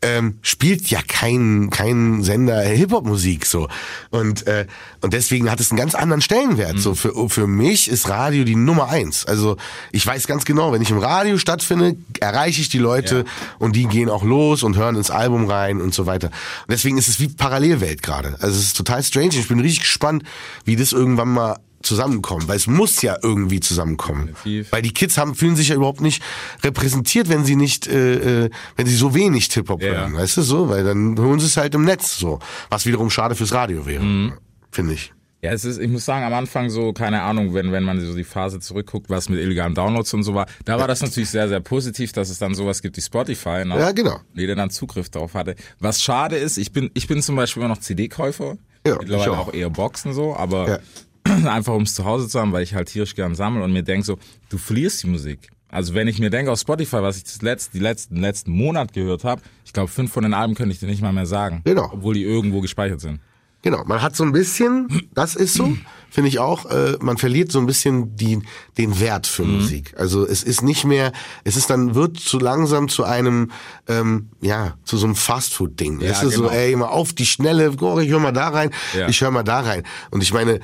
[0.01, 3.67] ähm, spielt ja kein, kein Sender Hip-Hop-Musik, so.
[4.09, 4.67] Und, äh,
[5.01, 6.95] und deswegen hat es einen ganz anderen Stellenwert, so.
[6.95, 9.25] Für, für mich ist Radio die Nummer eins.
[9.25, 9.57] Also,
[9.91, 13.25] ich weiß ganz genau, wenn ich im Radio stattfinde, erreiche ich die Leute
[13.59, 16.27] und die gehen auch los und hören ins Album rein und so weiter.
[16.27, 18.35] Und deswegen ist es wie Parallelwelt gerade.
[18.39, 19.35] Also es ist total strange.
[19.35, 20.23] Ich bin richtig gespannt,
[20.65, 24.27] wie das irgendwann mal zusammenkommt, weil es muss ja irgendwie zusammenkommen.
[24.27, 24.71] Definitiv.
[24.71, 26.21] Weil die Kids haben fühlen sich ja überhaupt nicht
[26.63, 29.89] repräsentiert, wenn sie nicht, äh, äh, wenn sie so wenig Hip Hop Ja.
[29.93, 33.09] hören, weißt du so, weil dann hören sie es halt im Netz so, was wiederum
[33.09, 34.33] schade fürs Radio wäre, Mhm.
[34.71, 35.13] finde ich.
[35.43, 38.15] Ja, es ist, ich muss sagen, am Anfang so, keine Ahnung, wenn, wenn man so
[38.15, 41.47] die Phase zurückguckt, was mit illegalen Downloads und so war, da war das natürlich sehr,
[41.47, 43.77] sehr positiv, dass es dann sowas gibt wie Spotify, ne?
[43.79, 44.19] Ja, genau.
[44.33, 45.55] Jeder dann Zugriff darauf hatte.
[45.79, 48.57] Was schade ist, ich bin, ich bin zum Beispiel immer noch CD-Käufer.
[48.85, 49.47] Ja, Mittlerweile ich auch.
[49.49, 50.79] auch eher Boxen so, aber Ja.
[51.47, 53.83] einfach um es zu Hause zu haben, weil ich halt tierisch gern sammle und mir
[53.83, 54.17] denk so,
[54.49, 55.49] du verlierst die Musik.
[55.69, 58.93] Also wenn ich mir denke auf Spotify, was ich das letzte, die letzten, letzten Monat
[58.93, 61.61] gehört habe, ich glaube fünf von den Alben könnte ich dir nicht mal mehr sagen.
[61.65, 61.89] Genau.
[61.91, 63.19] Obwohl die irgendwo gespeichert sind.
[63.63, 65.75] Genau, man hat so ein bisschen, das ist so,
[66.09, 68.39] finde ich auch, äh, man verliert so ein bisschen die,
[68.77, 69.93] den Wert für Musik.
[69.97, 71.11] Also es ist nicht mehr,
[71.43, 73.51] es ist dann, wird zu langsam zu einem,
[73.89, 75.99] ähm, ja, zu so einem Fastfood-Ding.
[75.99, 76.53] Ja, es ist so, genau.
[76.53, 79.09] ey, mal auf die Schnelle, oh, ich höre mal da rein, Ja.
[79.09, 79.83] ich höre mal da rein.
[80.11, 80.59] Und ich meine,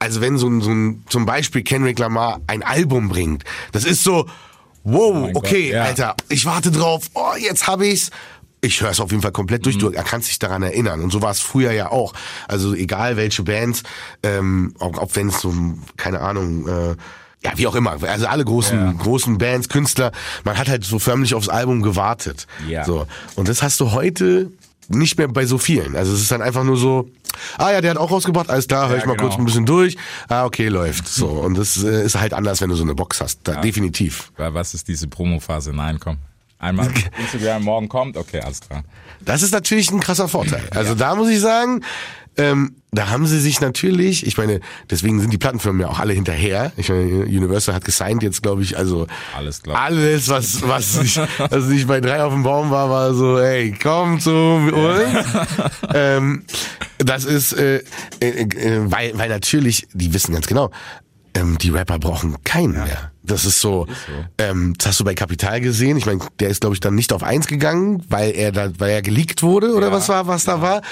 [0.00, 4.02] also wenn so ein, so ein, zum Beispiel Kendrick Lamar ein Album bringt, das ist
[4.02, 4.26] so,
[4.82, 5.84] wow, mein okay, Gott, ja.
[5.84, 8.10] Alter, ich warte drauf, oh, jetzt hab ich's.
[8.62, 9.76] Ich höre es auf jeden Fall komplett durch.
[9.76, 9.80] Mhm.
[9.80, 11.00] Du er kann sich daran erinnern.
[11.00, 12.12] Und so war es früher ja auch.
[12.46, 13.84] Also egal welche Bands,
[14.22, 15.54] ähm, auch, auch wenn es so,
[15.96, 16.96] keine Ahnung, äh,
[17.42, 17.96] ja, wie auch immer.
[18.02, 18.92] Also alle großen, Ja.
[18.92, 20.12] großen Bands, Künstler,
[20.44, 22.46] man hat halt so förmlich aufs Album gewartet.
[22.68, 22.84] Ja.
[22.84, 23.06] So.
[23.34, 24.50] Und das hast du heute
[24.90, 25.96] nicht mehr bei so vielen.
[25.96, 27.08] Also es ist dann einfach nur so,
[27.58, 29.28] ah ja, der hat auch rausgebracht, alles klar, hör Ja, ich mal genau.
[29.28, 29.96] kurz ein bisschen durch.
[30.28, 31.08] Ah, okay, läuft.
[31.08, 31.28] So.
[31.28, 33.40] Und das äh, ist halt anders, wenn du so eine Box hast.
[33.44, 34.32] Da, Definitiv.
[34.36, 35.72] Weil was ist diese Promophase?
[35.72, 36.18] Nein, komm.
[36.58, 38.84] Einmal Instagram morgen kommt, okay, alles klar.
[39.22, 40.62] Das ist natürlich ein krasser Vorteil.
[40.74, 41.82] Also da muss ich sagen,
[42.36, 46.12] ähm, da haben sie sich natürlich, ich meine, deswegen sind die Plattenfirmen ja auch alle
[46.12, 46.72] hinterher.
[46.76, 49.80] Ich meine, Universal hat gesigned jetzt, glaube ich, also Alles klar.
[49.80, 53.74] alles, was was nicht, was nicht bei drei auf dem Baum war, war so, ey,
[53.80, 55.26] komm zu uns.
[55.94, 56.44] ähm,
[56.98, 57.82] das ist, äh,
[58.20, 60.70] äh, äh, weil, weil natürlich, die wissen ganz genau,
[61.34, 63.12] ähm, die Rapper brauchen keinen mehr.
[63.22, 63.86] Das ist so,
[64.38, 65.96] Ähm, das hast du bei Kapital gesehen.
[65.96, 68.90] Ich meine, der ist, glaube ich, dann nicht auf eins gegangen, weil er da, weil
[68.90, 70.82] er geleakt wurde oder Ja, was war, was da war.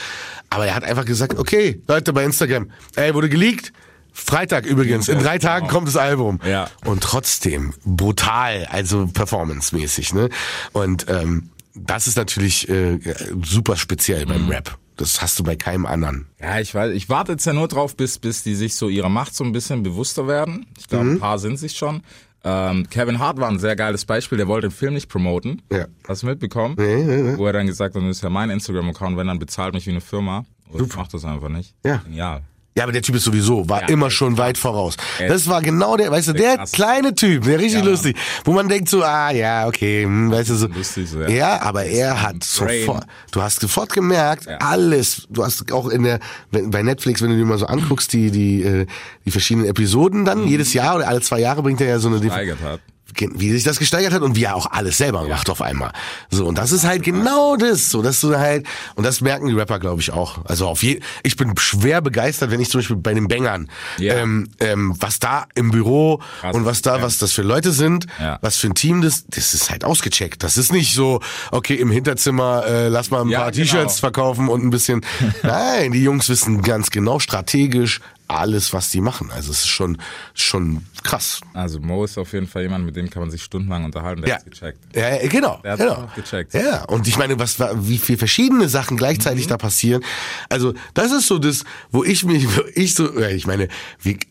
[0.50, 3.72] Aber er hat einfach gesagt, okay, Leute bei Instagram, ey, wurde geleakt.
[4.12, 6.40] Freitag übrigens, in drei Tagen kommt das Album.
[6.44, 6.68] Ja.
[6.84, 10.28] Und trotzdem brutal, also performancemäßig, ne?
[10.72, 12.98] Und ähm, das ist natürlich äh,
[13.44, 14.76] super speziell beim Rap.
[14.98, 16.26] Das hast du bei keinem anderen.
[16.40, 19.08] Ja, ich weiß, ich warte jetzt ja nur drauf, bis, bis die sich so ihrer
[19.08, 20.66] Macht so ein bisschen bewusster werden.
[20.78, 21.12] Ich glaube, Mhm.
[21.14, 22.02] ein paar sind sich schon.
[22.44, 25.62] Ähm, Kevin Hart war ein sehr geiles Beispiel, der wollte den Film nicht promoten.
[25.72, 25.86] Ja.
[26.06, 26.74] Hast du mitbekommen?
[26.78, 27.36] Nee, nee, nee.
[27.38, 29.90] Wo er dann gesagt hat, das ist ja mein Instagram-Account, wenn dann bezahlt mich wie
[29.90, 30.44] eine Firma.
[30.70, 31.74] Und ich mach das einfach nicht.
[31.84, 31.96] Ja.
[31.98, 32.42] Genial.
[32.78, 34.96] Ja, aber der Typ ist sowieso, war Ja, immer der schon weit voraus.
[35.26, 36.72] Das war genau der, weißt du, der krass.
[36.72, 37.90] kleine Typ, der richtig Ja.
[37.90, 40.66] lustig, wo man denkt so, ah ja, okay, hm, weißt du so.
[40.68, 41.28] Lustig so, ja.
[41.28, 41.62] ja.
[41.62, 42.80] aber er hat Brain.
[42.86, 47.36] sofort, du hast sofort gemerkt, alles, du hast auch in der, bei Netflix, wenn du
[47.36, 48.86] dir mal so anguckst, die, die, äh,
[49.24, 52.18] die verschiedenen Episoden dann, jedes Jahr oder alle zwei Jahre bringt er ja so eine,
[52.18, 52.80] Steigert hat.
[53.16, 55.92] Wie sich das gesteigert hat und wie er auch alles selber macht auf einmal.
[56.30, 59.54] So, und das ist halt genau das, so, dass du halt, und das merken die
[59.54, 60.44] Rapper, glaube ich, auch.
[60.44, 63.68] Also auf je, ich bin schwer begeistert, wenn ich zum Beispiel bei den Bängern,
[63.98, 64.14] Ja.
[64.14, 67.02] ähm, ähm, was da im Büro Krass, und was da, ja.
[67.02, 68.38] was das für Leute sind, Ja.
[68.42, 70.42] was für ein Team das, das ist halt ausgecheckt.
[70.42, 73.64] Das ist nicht so, okay, im Hinterzimmer, äh, lass mal ein paar genau.
[73.64, 75.00] T-Shirts verkaufen und ein bisschen,
[75.42, 79.30] nein, die Jungs wissen ganz genau strategisch alles, was die machen.
[79.34, 79.98] Also es ist schon,
[80.34, 81.40] schon krass.
[81.54, 84.30] Also Mo ist auf jeden Fall jemand, mit dem kann man sich stundenlang unterhalten, der
[84.30, 84.38] Ja.
[84.44, 84.78] gecheckt.
[84.94, 85.58] Ja, genau.
[85.64, 85.94] Der hat's genau.
[85.94, 86.54] auch gecheckt.
[86.54, 89.50] Ja, und ich meine, was war, wie viel verschiedene Sachen gleichzeitig Mhm.
[89.50, 90.04] da passieren.
[90.48, 93.68] Also, das ist so das, wo ich mich, wo ich so, ich meine,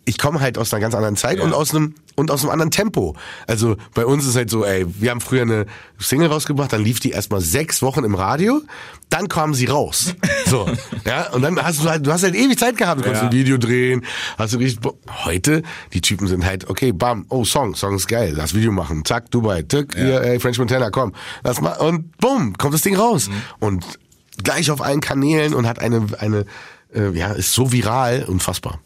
[0.06, 1.44] ich komme halt aus einer ganz anderen Zeit Ja.
[1.44, 3.16] und aus einem, und aus einem anderen Tempo.
[3.48, 5.66] Also, bei uns ist halt so, ey, wir haben früher eine
[6.00, 8.62] Single rausgebracht, dann lief die erstmal sechs Wochen im Radio,
[9.10, 10.14] dann kam sie raus.
[10.50, 10.70] So,
[11.06, 13.30] ja, und dann hast du halt, du hast halt ewig Zeit gehabt, du konntest Ja.
[13.30, 14.04] ein Video drehen,
[14.38, 14.80] hast du richtig,
[15.26, 15.62] heute,
[15.94, 19.30] die Typen sind halt, okay, bam, oh, Song, Song ist geil, lass Video machen, zack,
[19.32, 23.30] Dubai, tück, hier, ey, French Montana, komm, lass mal, und bumm, kommt das Ding raus.
[23.60, 23.86] Und
[24.44, 26.46] gleich auf allen Kanälen und hat eine, eine,
[26.94, 28.80] äh, ja, ist so viral, unfassbar.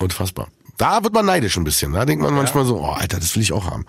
[0.00, 0.48] Unfassbar.
[0.78, 3.42] Da wird man neidisch ein bisschen, da denkt man manchmal so, oh, Alter, das will
[3.42, 3.86] ich auch haben.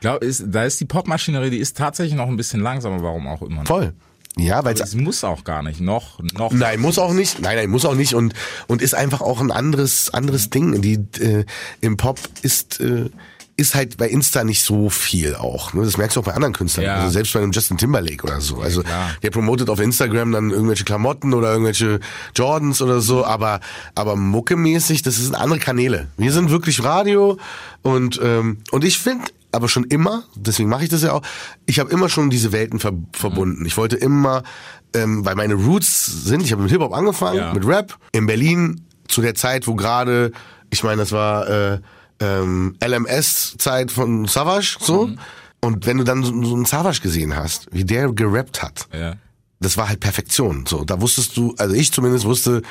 [0.00, 3.42] Glaub, ist, da ist die Popmaschinerie, die ist tatsächlich noch ein bisschen langsamer, warum auch
[3.42, 3.64] immer.
[3.66, 3.92] Voll.
[4.36, 5.80] Ja, weil Es muss auch gar nicht.
[5.80, 6.52] Noch, noch.
[6.52, 7.40] Nein, muss auch nicht.
[7.40, 8.34] Nein, nein, muss auch nicht und
[8.66, 10.80] und ist einfach auch ein anderes anderes Ding.
[10.80, 11.44] Die äh,
[11.80, 13.10] im Pop ist äh,
[13.56, 15.74] ist halt bei Insta nicht so viel auch.
[15.74, 15.84] Ne?
[15.84, 16.86] Das merkst du auch bei anderen Künstlern.
[16.86, 16.96] Ja.
[16.96, 18.60] Also selbst bei einem Justin Timberlake oder so.
[18.60, 19.10] Also klar.
[19.22, 22.00] der promotet auf Instagram dann irgendwelche Klamotten oder irgendwelche
[22.34, 23.26] Jordans oder so.
[23.26, 23.60] Aber
[23.94, 26.08] aber muckemäßig, das sind andere Kanäle.
[26.16, 27.38] Wir sind wirklich Radio
[27.82, 31.22] und ähm, und ich finde aber schon immer, deswegen mache ich das ja auch,
[31.66, 33.64] ich habe immer schon diese Welten ver verbunden.
[33.66, 34.42] Ich wollte immer,
[34.94, 37.52] ähm, weil meine Roots sind, ich habe mit Hip-Hop angefangen, Ja.
[37.54, 40.32] mit Rap, in Berlin, zu der Zeit, wo gerade,
[40.70, 41.78] ich meine, das war äh,
[42.20, 45.10] ähm, LMS-Zeit von Savage, so.
[45.60, 49.14] Und wenn du dann so, so einen Savage gesehen hast, wie der gerappt hat, Ja.
[49.60, 50.64] das war halt Perfektion.
[50.66, 52.62] So, da wusstest du, also ich zumindest wusste,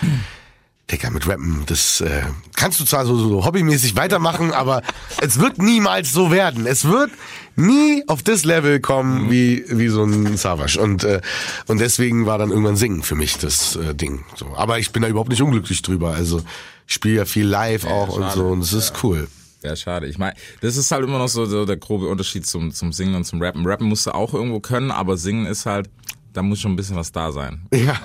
[0.89, 2.23] Digga, mit Rappen, das äh,
[2.55, 4.81] kannst du zwar so, so hobbymäßig weitermachen, aber
[5.21, 6.65] es wird niemals so werden.
[6.65, 7.11] Es wird
[7.55, 11.21] nie auf das Level kommen wie wie so ein Savage und äh,
[11.67, 14.25] und deswegen war dann irgendwann Singen für mich das äh, Ding.
[14.35, 16.13] So, aber ich bin da überhaupt nicht unglücklich drüber.
[16.13, 16.41] Also
[16.87, 18.37] ich spiele ja viel live auch und schade.
[18.37, 19.27] so und es ist cool.
[19.63, 20.07] Ja, schade.
[20.07, 23.15] Ich meine, das ist halt immer noch so, so der grobe Unterschied zum, zum Singen
[23.15, 23.65] und zum Rappen.
[23.65, 25.89] Rappen musst du auch irgendwo können, aber Singen ist halt,
[26.33, 27.61] da muss schon ein bisschen was da sein.
[27.71, 27.97] Ja,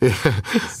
[0.00, 0.10] ja,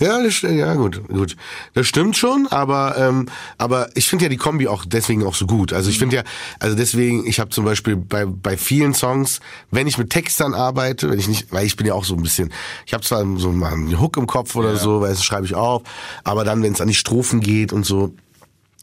[0.00, 1.36] ja, das, ja gut, gut.
[1.74, 3.28] Das stimmt schon, aber ähm,
[3.58, 5.72] aber ich finde ja die Kombi auch deswegen auch so gut.
[5.72, 6.22] Also ich finde ja,
[6.60, 11.10] also deswegen, ich habe zum Beispiel bei bei vielen Songs, wenn ich mit Textern arbeite,
[11.10, 12.52] wenn ich nicht, weil ich bin ja auch so ein bisschen,
[12.86, 15.54] ich habe zwar so mal einen Hook im Kopf oder so, weil das schreibe ich
[15.54, 15.82] auf,
[16.24, 18.14] aber dann, wenn es an die Strophen geht und so,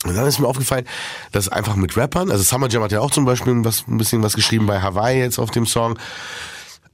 [0.05, 0.85] und dann ist mir aufgefallen,
[1.31, 4.21] dass einfach mit Rappern, also Summer Jam hat ja auch zum Beispiel was, ein bisschen
[4.21, 5.97] was geschrieben bei Hawaii jetzt auf dem Song.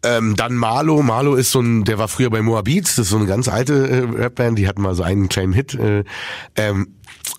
[0.03, 1.01] Ähm, dann Marlo.
[1.01, 3.89] Marlo ist so ein, der war früher bei Moabit, das ist so eine ganz alte
[3.89, 5.73] äh, Rapband, die hatten mal so einen kleinen Hit.
[5.73, 6.03] Äh,
[6.55, 6.95] ähm,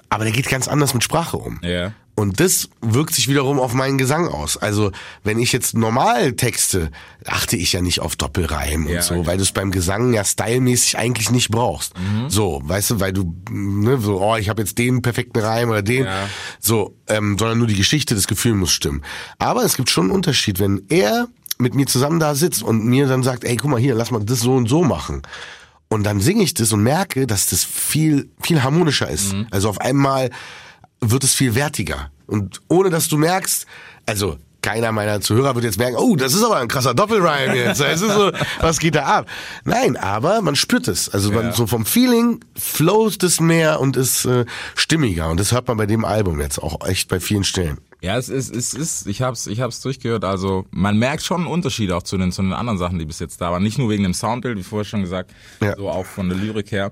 [0.09, 1.61] aber der geht ganz anders mit Sprache um.
[1.63, 1.93] Ja.
[2.21, 4.59] Und das wirkt sich wiederum auf meinen Gesang aus.
[4.59, 4.93] Also
[5.25, 6.91] wenn ich jetzt normal texte,
[7.25, 9.27] achte ich ja nicht auf Doppelreim Ja, und so, okay.
[9.27, 11.95] weil du es beim Gesang ja stylmäßig eigentlich nicht brauchst.
[12.29, 15.81] So, weißt du, weil du, ne, so, oh, ich habe jetzt den perfekten Reim oder
[15.81, 16.05] den.
[16.05, 16.29] Ja.
[16.59, 19.03] So, ähm, sondern nur die Geschichte, das Gefühl muss stimmen.
[19.39, 21.27] Aber es gibt schon einen Unterschied, wenn er
[21.61, 24.25] mit mir zusammen da sitzt und mir dann sagt, ey, guck mal hier, lass mal
[24.25, 25.23] das so und so machen.
[25.89, 29.35] und dann singe ich das und merke, dass das viel, viel harmonischer ist.
[29.51, 30.31] Also auf einmal
[31.01, 32.11] wird es viel wertiger.
[32.27, 33.67] Und ohne dass du merkst,
[34.07, 37.81] also keiner meiner Zuhörer wird jetzt merken, oh, das ist aber ein krasser Doppelrhyme jetzt.
[37.81, 39.27] Ist so, was geht da ab?
[39.65, 41.09] Nein, aber man spürt es.
[41.09, 41.53] Also man, Ja.
[41.53, 44.45] so vom Feeling flows es mehr und ist äh,
[44.77, 45.29] stimmiger.
[45.31, 47.79] Und das hört man bei dem Album jetzt auch echt bei vielen Stellen.
[48.03, 50.25] Ja, es ist, es ist, ich hab's, ich hab's durchgehört.
[50.25, 53.19] Also man merkt schon einen Unterschied auch zu den, zu den anderen Sachen, die bis
[53.19, 53.63] jetzt da waren.
[53.63, 55.77] Nicht nur wegen dem Soundbild, wie vorher schon gesagt, Ja.
[55.77, 56.91] so auch von der Lyrik her.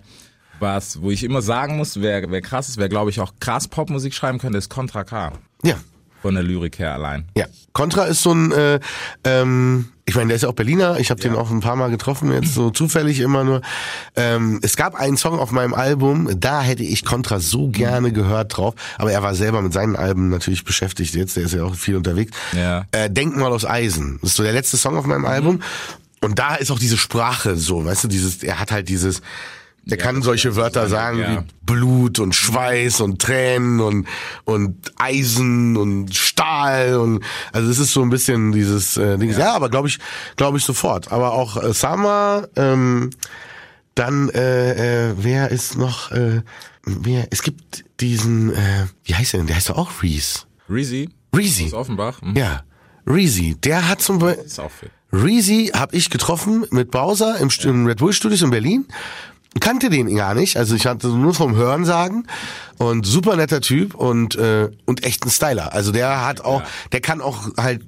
[0.60, 3.68] Was, wo ich immer sagen muss, wer, wer krass ist, wer glaube ich auch krass
[3.68, 5.32] Popmusik schreiben könnte, ist Contra K.
[5.62, 5.76] Ja,
[6.20, 7.28] Von der Lyrik her allein.
[7.36, 8.80] Ja, Contra ist so ein, äh,
[9.24, 10.98] ähm, ich meine, der ist ja auch Berliner.
[10.98, 13.60] Ich habe den auch ein paar Mal getroffen, jetzt so zufällig immer nur.
[14.16, 18.56] Ähm, es gab einen Song auf meinem Album, da hätte ich Contra so gerne gehört
[18.56, 21.74] drauf, aber er war selber mit seinen Alben natürlich beschäftigt jetzt, der ist ja auch
[21.74, 22.32] viel unterwegs.
[22.56, 22.86] Ja.
[22.92, 25.60] Äh, Denkmal aus Eisen, das ist so der letzte Song auf meinem Album.
[26.22, 29.20] Und da ist auch diese Sprache so, weißt du, dieses, er hat halt dieses,
[29.90, 31.40] der Ja, kann solche Wörter seine- sagen ja.
[31.42, 34.06] wie Blut und Schweiß und Tränen und
[34.44, 39.30] und Eisen und Stahl und also es ist so ein bisschen dieses äh, Ding.
[39.30, 39.98] Ja, aber glaube ich,
[40.36, 41.10] glaube ich sofort.
[41.12, 43.10] Aber auch äh, Sama, ähm,
[43.94, 46.12] dann äh, äh, wer ist noch?
[46.12, 46.42] Äh,
[46.84, 47.26] wer?
[47.30, 49.46] Es gibt diesen, äh, wie heißt der denn?
[49.48, 50.40] Der heißt doch auch Reese.
[50.70, 51.66] Reezy Reezy.
[51.66, 52.20] aus Offenbach.
[52.22, 52.36] Hm.
[52.36, 52.62] Ja,
[53.06, 53.56] Reezy.
[53.62, 54.44] Der hat zum Beispiel.
[55.12, 58.86] Reezy habe ich getroffen mit Bowser im, Stu- im Red Bull Studios in Berlin.
[59.60, 62.26] Kannte den gar nicht, also ich hatte nur vom Hören sagen
[62.78, 65.72] und super netter Typ und äh, und echt ein Styler.
[65.72, 67.82] Also der hat auch, der kann auch halt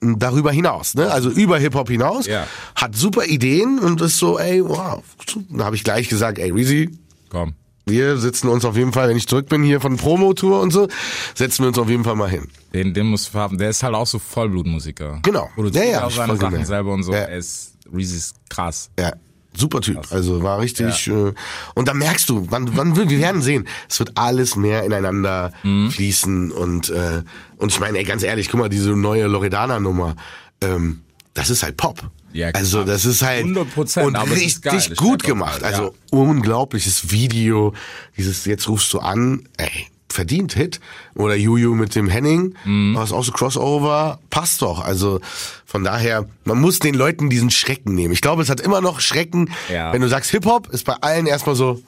[0.00, 1.10] darüber hinaus, ne?
[1.12, 2.46] Also über Hip Hop hinaus, Ja.
[2.74, 5.02] hat super Ideen und ist so, ey, wow.
[5.50, 6.90] Da habe ich gleich gesagt, ey Reezy,
[7.30, 7.54] Komm.
[7.86, 10.88] wir sitzen uns auf jeden Fall, wenn ich zurück bin hier von Promo-Tour und so,
[11.34, 12.48] setzen wir uns auf jeden Fall mal hin.
[12.74, 13.58] Den, den muss haben.
[13.58, 15.20] Der ist halt auch so Vollblutmusiker.
[15.22, 15.48] Genau.
[15.54, 17.12] Produziert Ja, ja, auch seine Sachen selber und so.
[17.12, 17.18] Ja.
[17.20, 18.90] Er ist, Reezy ist krass.
[18.98, 19.12] Ja,
[19.56, 20.10] super Typ.
[20.10, 21.08] Also war richtig.
[21.08, 21.32] Äh,
[21.74, 25.52] und da merkst du, wann, wann wir wir werden sehen, es wird alles mehr ineinander
[25.62, 25.90] Mhm.
[25.90, 27.22] fließen und äh,
[27.58, 30.16] und ich meine, ey, ganz ehrlich, guck mal, diese neue Loredana-Nummer,
[30.60, 31.00] ähm,
[31.34, 32.10] das ist halt Pop.
[32.32, 32.60] Ja, klar.
[32.62, 35.62] also das ist halt 100%, und richtig gut gemacht.
[35.62, 37.74] Also unglaubliches Video.
[38.16, 40.80] Dieses jetzt rufst du an, ey, verdient Hit
[41.14, 42.94] oder Juju mit dem Henning, Mhm.
[42.96, 44.84] was auch so Crossover, passt doch.
[44.84, 45.20] Also
[45.66, 48.12] von daher, man muss den Leuten diesen Schrecken nehmen.
[48.12, 49.92] Ich glaube, es hat immer noch Schrecken, Ja.
[49.92, 51.80] wenn du sagst Hip Hop, ist bei allen erstmal so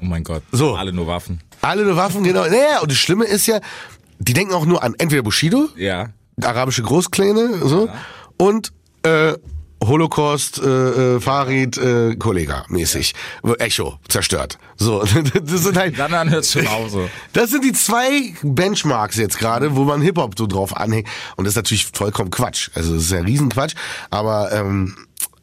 [0.00, 0.42] Oh mein Gott.
[0.50, 0.74] So.
[0.74, 1.40] Alle nur Waffen.
[1.60, 2.42] alle nur Waffen genau.
[2.44, 3.60] Naja, und das Schlimme ist ja,
[4.18, 6.08] die denken auch nur an entweder Bushido, Ja.
[6.42, 7.88] arabische Großkläne, so
[8.36, 8.72] und
[9.04, 9.34] äh,
[9.86, 13.14] Holocaust, äh, äh, Farid, äh, Kollega mäßig.
[13.58, 14.58] Echo, zerstört.
[14.76, 15.04] So,
[15.44, 15.98] das sind halt.
[15.98, 17.08] Dann, hört's schon auf so.
[17.32, 21.08] Das sind die zwei Benchmarks jetzt gerade, wo man Hip-Hop so drauf anhängt.
[21.36, 22.70] Und das ist natürlich vollkommen Quatsch.
[22.74, 23.74] Also das ist ja Riesenquatsch,
[24.10, 24.96] aber ähm,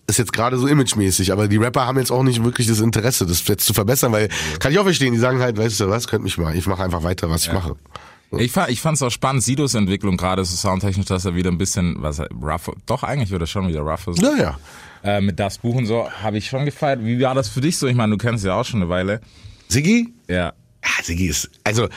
[0.08, 1.32] ist jetzt gerade so imagemäßig.
[1.32, 4.30] Aber die Rapper haben jetzt auch nicht wirklich das Interesse, das jetzt zu verbessern, weil
[4.60, 6.84] kann ich auch verstehen, die sagen halt, weißt du was, könnt mich mal, ich mache
[6.84, 7.76] einfach weiter, was ich mache.
[8.38, 11.58] Ich fand ich fand's auch spannend, Sidos Entwicklung gerade so soundtechnisch, dass er wieder ein
[11.58, 14.14] bisschen, was rougher, doch eigentlich wird er schon wieder rougher.
[14.14, 14.22] So.
[14.22, 14.60] Naja.
[15.04, 17.04] Äh, mit das Buch und so habe ich schon gefeiert.
[17.04, 17.88] Wie war das für dich so?
[17.88, 19.22] Ich meine, du kennst ja auch schon eine Weile.
[19.68, 20.14] Siggi?
[20.28, 20.54] Ja.
[20.84, 21.90] Ja, Siggi ist, also,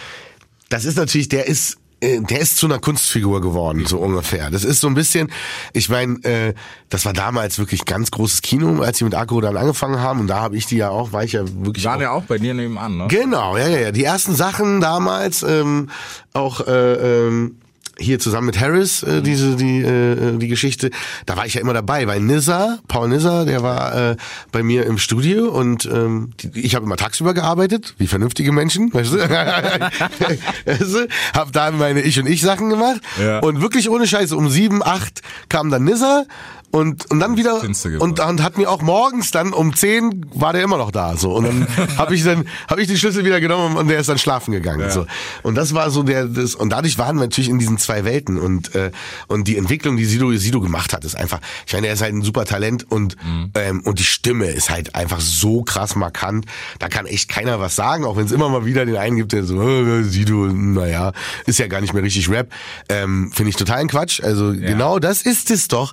[0.69, 4.51] das ist natürlich, der ist, äh, der ist zu einer Kunstfigur geworden, so ungefähr.
[4.51, 5.31] Das ist so ein bisschen,
[5.73, 6.55] ich meine, äh,
[6.89, 10.21] das war damals wirklich ganz großes Kino, als sie mit Akku dann angefangen haben.
[10.21, 11.85] Und da habe ich die ja auch, war ich ja wirklich.
[11.85, 13.07] Waren auch, ja auch bei dir nebenan, ne?
[13.09, 13.93] Genau, ja, ja, ja.
[13.93, 15.91] Die ersten Sachen damals, ähm,
[16.33, 17.57] auch äh, ähm,
[17.99, 20.91] hier zusammen mit Harris, äh, diese die äh, die Geschichte,
[21.27, 24.17] da war ich ja immer dabei, weil Nizza, Paul Nizza, der war äh,
[24.51, 28.93] bei mir im Studio und ähm, die, ich habe immer tagsüber gearbeitet, wie vernünftige Menschen,
[28.95, 29.19] weißt du?
[29.19, 31.09] weißt du?
[31.35, 33.41] Hab da meine Ich und Ich Sachen gemacht Ja.
[33.41, 36.25] und wirklich ohne Scheiße um sieben, acht kam dann Nizza
[36.73, 40.63] und und dann wieder und und hat mir auch morgens dann um 10 war der
[40.63, 41.33] immer noch da so.
[41.33, 44.17] Und dann habe ich dann habe ich die Schlüssel wieder genommen und der ist dann
[44.19, 45.07] schlafen gegangen so.
[45.43, 48.39] Und das war so der das und dadurch waren wir natürlich in diesen zwei Welten
[48.39, 48.91] und äh,
[49.29, 52.15] und die Entwicklung die Sido Sido gemacht hat ist einfach ich meine er ist halt
[52.15, 53.19] ein super Talent und
[53.55, 56.47] ähm, und die Stimme ist halt einfach so krass markant.
[56.79, 59.33] Da kann echt keiner was sagen auch wenn es immer mal wieder den einen gibt
[59.33, 61.13] der so äh, Sido naja
[61.45, 62.51] ist ja gar nicht mehr richtig Rap.
[62.89, 64.23] Ähm, finde ich totalen Quatsch.
[64.23, 65.93] Also genau das ist es doch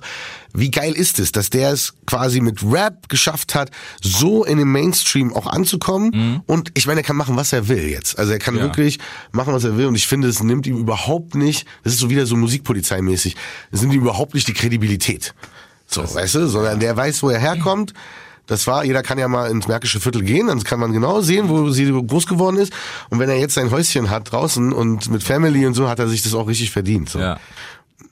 [0.52, 3.70] wie geil ist es, dass der es quasi mit Rap geschafft hat,
[4.02, 6.42] so in den Mainstream auch anzukommen.
[6.46, 8.18] Und ich meine, er kann machen, was er will jetzt.
[8.18, 8.62] Also er kann Ja.
[8.62, 8.98] wirklich
[9.32, 9.86] machen, was er will.
[9.86, 13.36] Und ich finde, es nimmt ihm überhaupt nicht, das ist so wieder so Musikpolizeimäßig,
[13.70, 15.34] es nimmt ihm überhaupt nicht die Kredibilität.
[15.86, 17.94] So, weißt du, sondern der weiß, wo er herkommt.
[18.46, 21.48] Das war, jeder kann ja mal ins Märkische Viertel gehen, dann kann man genau sehen,
[21.48, 22.72] wo sie groß geworden ist.
[23.08, 26.08] Und wenn er jetzt sein Häuschen hat draußen und mit Family und so, hat er
[26.08, 27.10] sich das auch richtig verdient.
[27.10, 27.20] So.
[27.20, 27.38] Ja.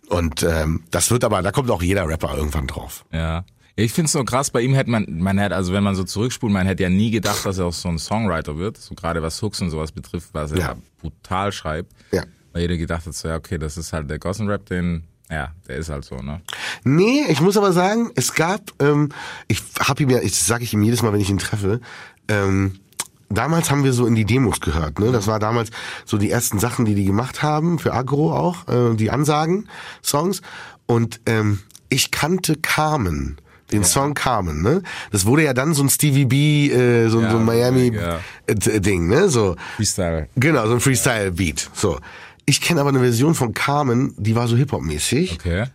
[0.09, 3.05] Und ähm, das wird aber, da kommt auch jeder Rapper irgendwann drauf.
[3.13, 3.45] Ja.
[3.77, 6.03] Ich finde es so krass, bei ihm hätte man, man hätte, also wenn man so
[6.03, 9.23] zurückspult, man hätte ja nie gedacht, dass er auch so ein Songwriter wird, so gerade
[9.23, 10.77] was Hooks und sowas betrifft, was er Ja.
[11.01, 11.93] brutal schreibt.
[12.11, 12.25] Ja.
[12.53, 15.53] Weil jeder gedacht hat, so, ja, okay, das ist halt der Gossen Rap, den, ja,
[15.69, 16.41] der ist halt so, ne?
[16.83, 19.11] Nee, ich muss aber sagen, es gab, ähm,
[19.47, 21.81] ich hab ihm ja, ich sage ich ihm jedes Mal, wenn ich ihn treffe,
[22.27, 22.81] ähm,
[23.29, 25.13] damals haben wir so in die Demos gehört, ne?
[25.13, 25.71] Das war damals
[26.05, 29.69] so die ersten Sachen, die die gemacht haben, für Agro auch, äh, die Ansagen,
[30.03, 30.43] Songs.
[30.87, 33.39] Und ähm, ich kannte Carmen.
[33.71, 34.83] Den Song Carmen, ne?
[35.11, 38.19] Das wurde ja dann so ein Stevie B, äh, so, Ja, so ein Miami ja.
[38.47, 39.29] äh, Ding, ne?
[39.29, 39.57] So.
[39.77, 40.29] Freestyle.
[40.37, 41.69] Genau, so ein Freestyle-Beat.
[41.75, 41.99] So.
[42.47, 45.35] Ich kenne aber eine Version von Carmen, die war so Hip-Hop-mäßig.
[45.35, 45.67] Okay.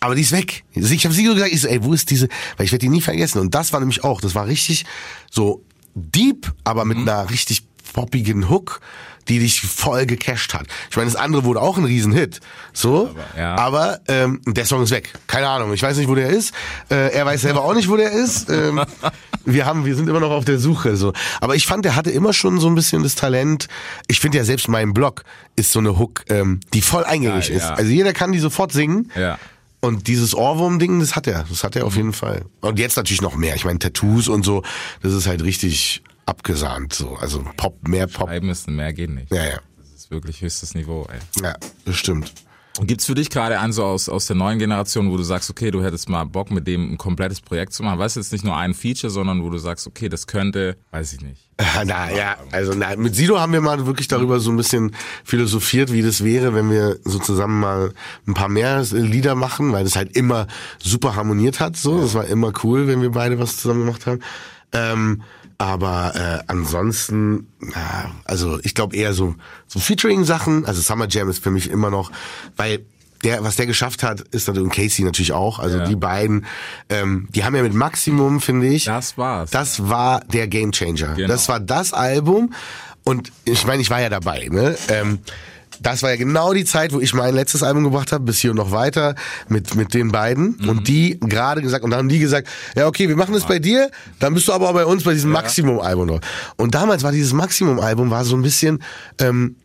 [0.00, 0.64] Aber die ist weg.
[0.72, 2.28] Ich habe sie so gesagt, ich so, ey, wo ist diese?
[2.56, 3.38] Weil ich werde die nie vergessen.
[3.40, 4.86] Und das war nämlich auch, das war richtig
[5.30, 5.62] so
[5.96, 8.80] deep, aber mit einer richtig poppigen Hook,
[9.28, 10.66] die dich voll gecasht hat.
[10.90, 12.40] Ich meine, das andere wurde auch ein Riesenhit.
[12.72, 13.56] So, Aber, ja.
[13.56, 15.14] aber ähm, der Song ist weg.
[15.26, 15.72] Keine Ahnung.
[15.72, 16.54] Ich weiß nicht, wo der ist.
[16.90, 18.48] Äh, er weiß selber auch nicht, wo der ist.
[18.50, 18.82] Ähm,
[19.44, 20.96] wir haben, wir sind immer noch auf der Suche.
[20.96, 23.66] So, aber ich fand, der hatte immer schon so ein bisschen das Talent.
[24.06, 25.24] Ich finde ja selbst mein Blog
[25.56, 27.62] ist so eine Hook, ähm, die voll eingängig ist.
[27.64, 27.74] ja.
[27.74, 29.10] Also jeder kann die sofort singen.
[29.16, 29.38] Ja.
[29.80, 31.44] Und dieses Ohrwurm-Ding, das hat er.
[31.48, 32.46] Das hat er auf jeden Fall.
[32.60, 33.54] Und jetzt natürlich noch mehr.
[33.54, 34.62] Ich meine, Tattoos und so,
[35.02, 36.92] das ist halt richtig abgesahnt.
[36.92, 37.16] So.
[37.16, 38.28] Also Pop, mehr Pop.
[38.28, 39.32] Schreiben ist, mehr geht nicht.
[39.32, 39.60] Ja, ja.
[39.78, 41.42] Das ist wirklich höchstes Niveau, ey.
[41.42, 42.32] Ja, das stimmt.
[42.82, 45.70] Gibt's für dich gerade einen so aus, aus der neuen Generation, wo du sagst, okay,
[45.70, 47.98] du hättest mal Bock, mit dem ein komplettes Projekt zu machen?
[47.98, 51.14] Weißt du, jetzt nicht nur ein Feature, sondern wo du sagst, okay, das könnte, weiß
[51.14, 51.48] ich nicht.
[51.86, 55.90] Na ja, also na, mit Sido haben wir mal wirklich darüber so ein bisschen philosophiert,
[55.90, 57.92] wie das wäre, wenn wir so zusammen mal
[58.26, 60.46] ein paar mehr Lieder machen, weil das halt immer
[60.78, 61.76] super harmoniert hat.
[61.76, 64.20] So, das war immer cool, wenn wir beide was zusammen gemacht haben.
[64.72, 65.22] Ähm,
[65.58, 69.34] aber äh, ansonsten, na, also ich glaube eher so
[69.66, 70.66] so Featuring-Sachen.
[70.66, 72.10] Also Summer Jam ist für mich immer noch,
[72.56, 72.84] weil
[73.24, 75.58] der, was der geschafft hat, ist natürlich und Casey natürlich auch.
[75.58, 75.86] Also Ja.
[75.86, 76.44] die beiden,
[76.90, 79.50] ähm, die haben ja mit Maximum, finde ich, Das war's.
[79.50, 81.14] das war der Gamechanger.
[81.14, 81.28] Genau.
[81.28, 82.52] Das war das Album.
[83.04, 84.48] Und ich meine, ich war ja dabei.
[84.50, 84.76] Ne?
[84.88, 85.20] Ähm,
[85.80, 88.50] das war ja genau die Zeit, wo ich mein letztes Album gebracht habe, bis hier
[88.50, 89.14] und noch weiter
[89.48, 90.56] mit mit den beiden.
[90.58, 90.68] Mhm.
[90.68, 93.58] Und die gerade gesagt, und dann haben die gesagt, ja okay, wir machen das bei
[93.58, 96.20] dir, dann bist du aber auch bei uns bei diesem Maximum-Album noch.
[96.56, 98.82] Und damals war dieses Maximum-Album war so ein bisschen,
[99.20, 99.56] ähm,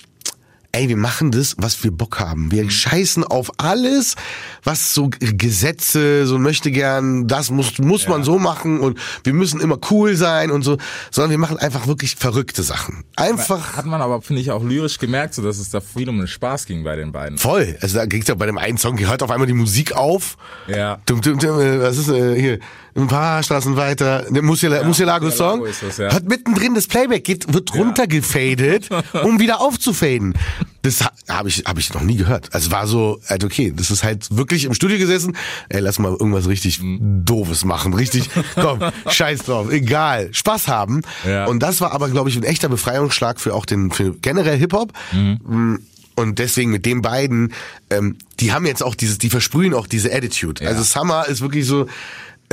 [0.71, 2.45] ey, wir machen das, was wir Bock haben.
[2.45, 2.51] Mhm.
[2.51, 4.15] Wir scheißen auf alles,
[4.63, 9.59] was so Gesetze, so möchte gern, das muss, muss man so machen und wir müssen
[9.59, 10.77] immer cool sein und so,
[11.09, 13.03] sondern wir machen einfach wirklich verrückte Sachen.
[13.15, 16.17] Einfach Hat man aber, finde ich, auch lyrisch gemerkt, so dass es da viel um
[16.17, 17.37] den Spaß ging bei den beiden.
[17.37, 17.77] voll.
[17.81, 20.37] Also da ging's ja bei dem einen Song, hört auf einmal die Musik auf.
[20.67, 21.01] Ja.
[21.05, 22.59] Dum, dum, dum, äh, was ist äh, hier?
[22.95, 25.59] Ein paar Straßen weiter, Musiala, Musialago Song.
[25.59, 26.13] Musialago ist das, ja.
[26.13, 28.89] Hat mittendrin das Playback geht, wird runtergefadet,
[29.23, 30.33] um wieder aufzufaden.
[30.81, 32.49] Das ha- habe ich, hab ich noch nie gehört.
[32.53, 35.37] Also war so, halt okay, das ist halt wirklich im Studio gesessen.
[35.69, 37.23] Ey, lass mal irgendwas richtig Mhm.
[37.23, 38.29] doofes machen, richtig.
[38.55, 41.01] Komm, scheiß drauf, egal, Spaß haben.
[41.25, 41.45] Ja.
[41.45, 44.73] Und das war aber, glaube ich, ein echter Befreiungsschlag für auch den, für generell Hip
[44.73, 44.91] Hop.
[45.13, 45.79] Mhm.
[46.15, 47.53] Und deswegen mit den beiden,
[47.89, 50.63] ähm, die haben jetzt auch dieses, die versprühen auch diese Attitude.
[50.63, 50.69] Ja.
[50.71, 51.87] Also Summer ist wirklich so,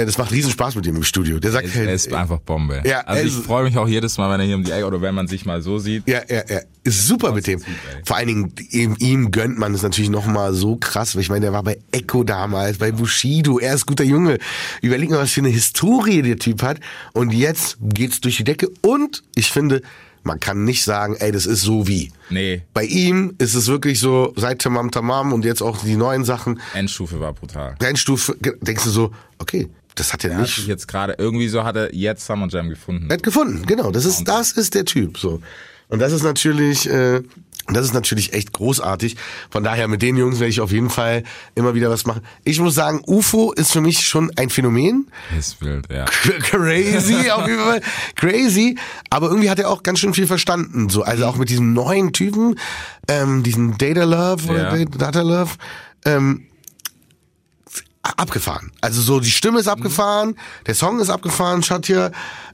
[0.07, 1.38] das macht riesen Spaß mit ihm im Studio.
[1.38, 2.82] Der sagt Er, er ist einfach Bombe.
[2.84, 5.01] Ja, also ich freue mich auch jedes Mal, wenn er hier um die Ecke oder
[5.01, 6.09] wenn man sich mal so sieht.
[6.09, 7.61] ja, ja, ja, ist super mit dem.
[7.61, 7.66] Ey.
[8.05, 11.14] Vor allen Dingen ihm, ihm gönnt man es natürlich noch mal so krass.
[11.14, 13.59] weil Ich meine, der war bei Echo damals, bei Bushido.
[13.59, 14.38] Er ist guter Junge.
[14.82, 16.80] Überleg mal, was für eine Historie der Typ hat.
[17.12, 18.68] Und jetzt geht's durch die Decke.
[18.82, 19.82] Und ich finde,
[20.24, 22.12] man kann nicht sagen, ey, das ist so wie.
[22.30, 26.24] Nee, Bei ihm ist es wirklich so, seit Tamam Tamam und jetzt auch die neuen
[26.24, 27.76] Sachen, Endstufe war brutal.
[27.80, 29.68] Rennstufe, denkst du so, okay,
[29.99, 30.57] das hat er hat nicht.
[30.57, 33.07] sich jetzt gerade, irgendwie so hat er jetzt Summer Jam gefunden.
[33.11, 33.90] Er hat gefunden, genau.
[33.90, 35.40] Das ist, das ist der Typ, so.
[35.88, 37.22] Und das ist natürlich, äh,
[37.70, 39.16] das ist natürlich echt großartig.
[39.51, 41.22] Von daher, mit den Jungs werde ich auf jeden Fall
[41.55, 42.22] immer wieder was machen.
[42.44, 45.09] Ich muss sagen, UFO ist für mich schon ein Phänomen.
[45.38, 46.05] Ist wild, ja.
[46.40, 47.80] Crazy, auf jeden Fall.
[48.16, 48.76] Crazy.
[49.11, 50.88] Aber irgendwie hat er auch ganz schön viel verstanden.
[50.88, 52.59] So, also auch mit diesem neuen Typen,
[53.09, 54.84] ähm, diesen Data Love oder Ja.
[54.86, 55.53] Data Love,
[56.05, 56.47] ähm,
[58.16, 58.72] abgefahren.
[58.80, 60.36] Also so, die Stimme ist abgefahren,
[60.66, 62.11] der Song ist abgefahren, Schatja.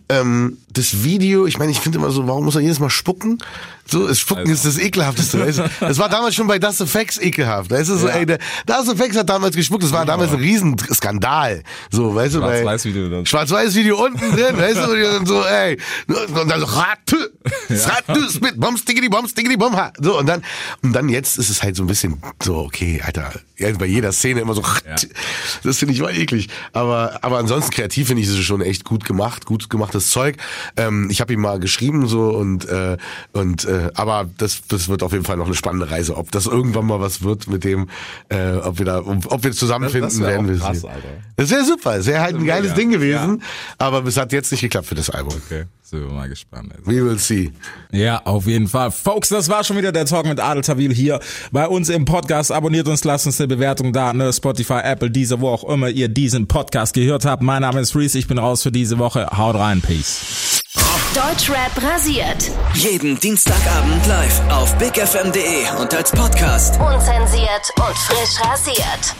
[0.08, 3.38] Ähm, das Video, ich meine, ich finde immer so, warum muss er jedes Mal spucken?
[3.86, 5.38] So, es spucken ist das ekelhafteste.
[5.40, 5.70] weißt du?
[5.80, 7.70] Das war damals schon bei Das Effects ekelhaft.
[7.72, 8.14] Ist es so, Ja.
[8.14, 11.62] ey, der, Das Effects hat damals gespuckt, das war damals ein Riesenskandal.
[11.90, 13.26] So, weißt du, Schwarz-Weiß-Video dann.
[13.26, 15.78] Schwarz-Weiß-Video unten drin, weißt du, und dann so, ey,
[16.08, 17.16] und dann so, Ratu,
[17.70, 20.42] Ratu, Spit, Bombs, Diggity, Bombs, Diggity, Bomb, so, und dann,
[20.82, 24.12] und dann jetzt ist es halt so ein bisschen so, okay, Alter, ja, bei jeder
[24.12, 24.62] Szene immer so,
[25.62, 29.04] das finde ich mal eklig, aber, aber ansonsten kreativ finde ich es schon echt gut
[29.04, 30.36] gemacht, gut gemachte macht das Zeug.
[30.76, 32.96] Ähm, ich habe ihm mal geschrieben so und äh,
[33.32, 36.16] und äh, aber das das wird auf jeden Fall noch eine spannende Reise.
[36.16, 37.88] Ob das irgendwann mal was wird mit dem,
[38.28, 40.90] äh, ob wir da, ob wir zusammenfinden, Das- das werden wir krass, sehen.
[40.90, 41.08] Alter.
[41.36, 41.96] Das wäre super.
[41.96, 42.74] Es wäre halt ein geiles Mega.
[42.74, 43.42] Ding gewesen,
[43.78, 45.34] aber es hat jetzt nicht geklappt für das Album.
[45.46, 45.64] Okay,
[45.94, 46.72] sind wir mal gespannt.
[46.76, 46.90] Also.
[46.90, 47.52] We will see.
[47.92, 48.90] Ja, auf jeden Fall.
[48.90, 51.20] Folks, das war schon wieder der Talk mit Adel Tawil hier
[51.52, 52.52] bei uns im Podcast.
[52.52, 54.32] Abonniert uns, lasst uns eine Bewertung da, ne?
[54.32, 57.42] Spotify, Apple, diese, wo auch immer ihr diesen Podcast gehört habt.
[57.42, 59.26] Mein Name ist Reese, ich bin raus für diese Woche.
[59.36, 60.60] Haut rein, Peace.
[61.14, 62.50] Deutschrap rasiert.
[62.74, 66.74] Jeden Dienstagabend live auf bigfm.de und als Podcast.
[66.80, 69.14] Unzensiert und frisch rasiert.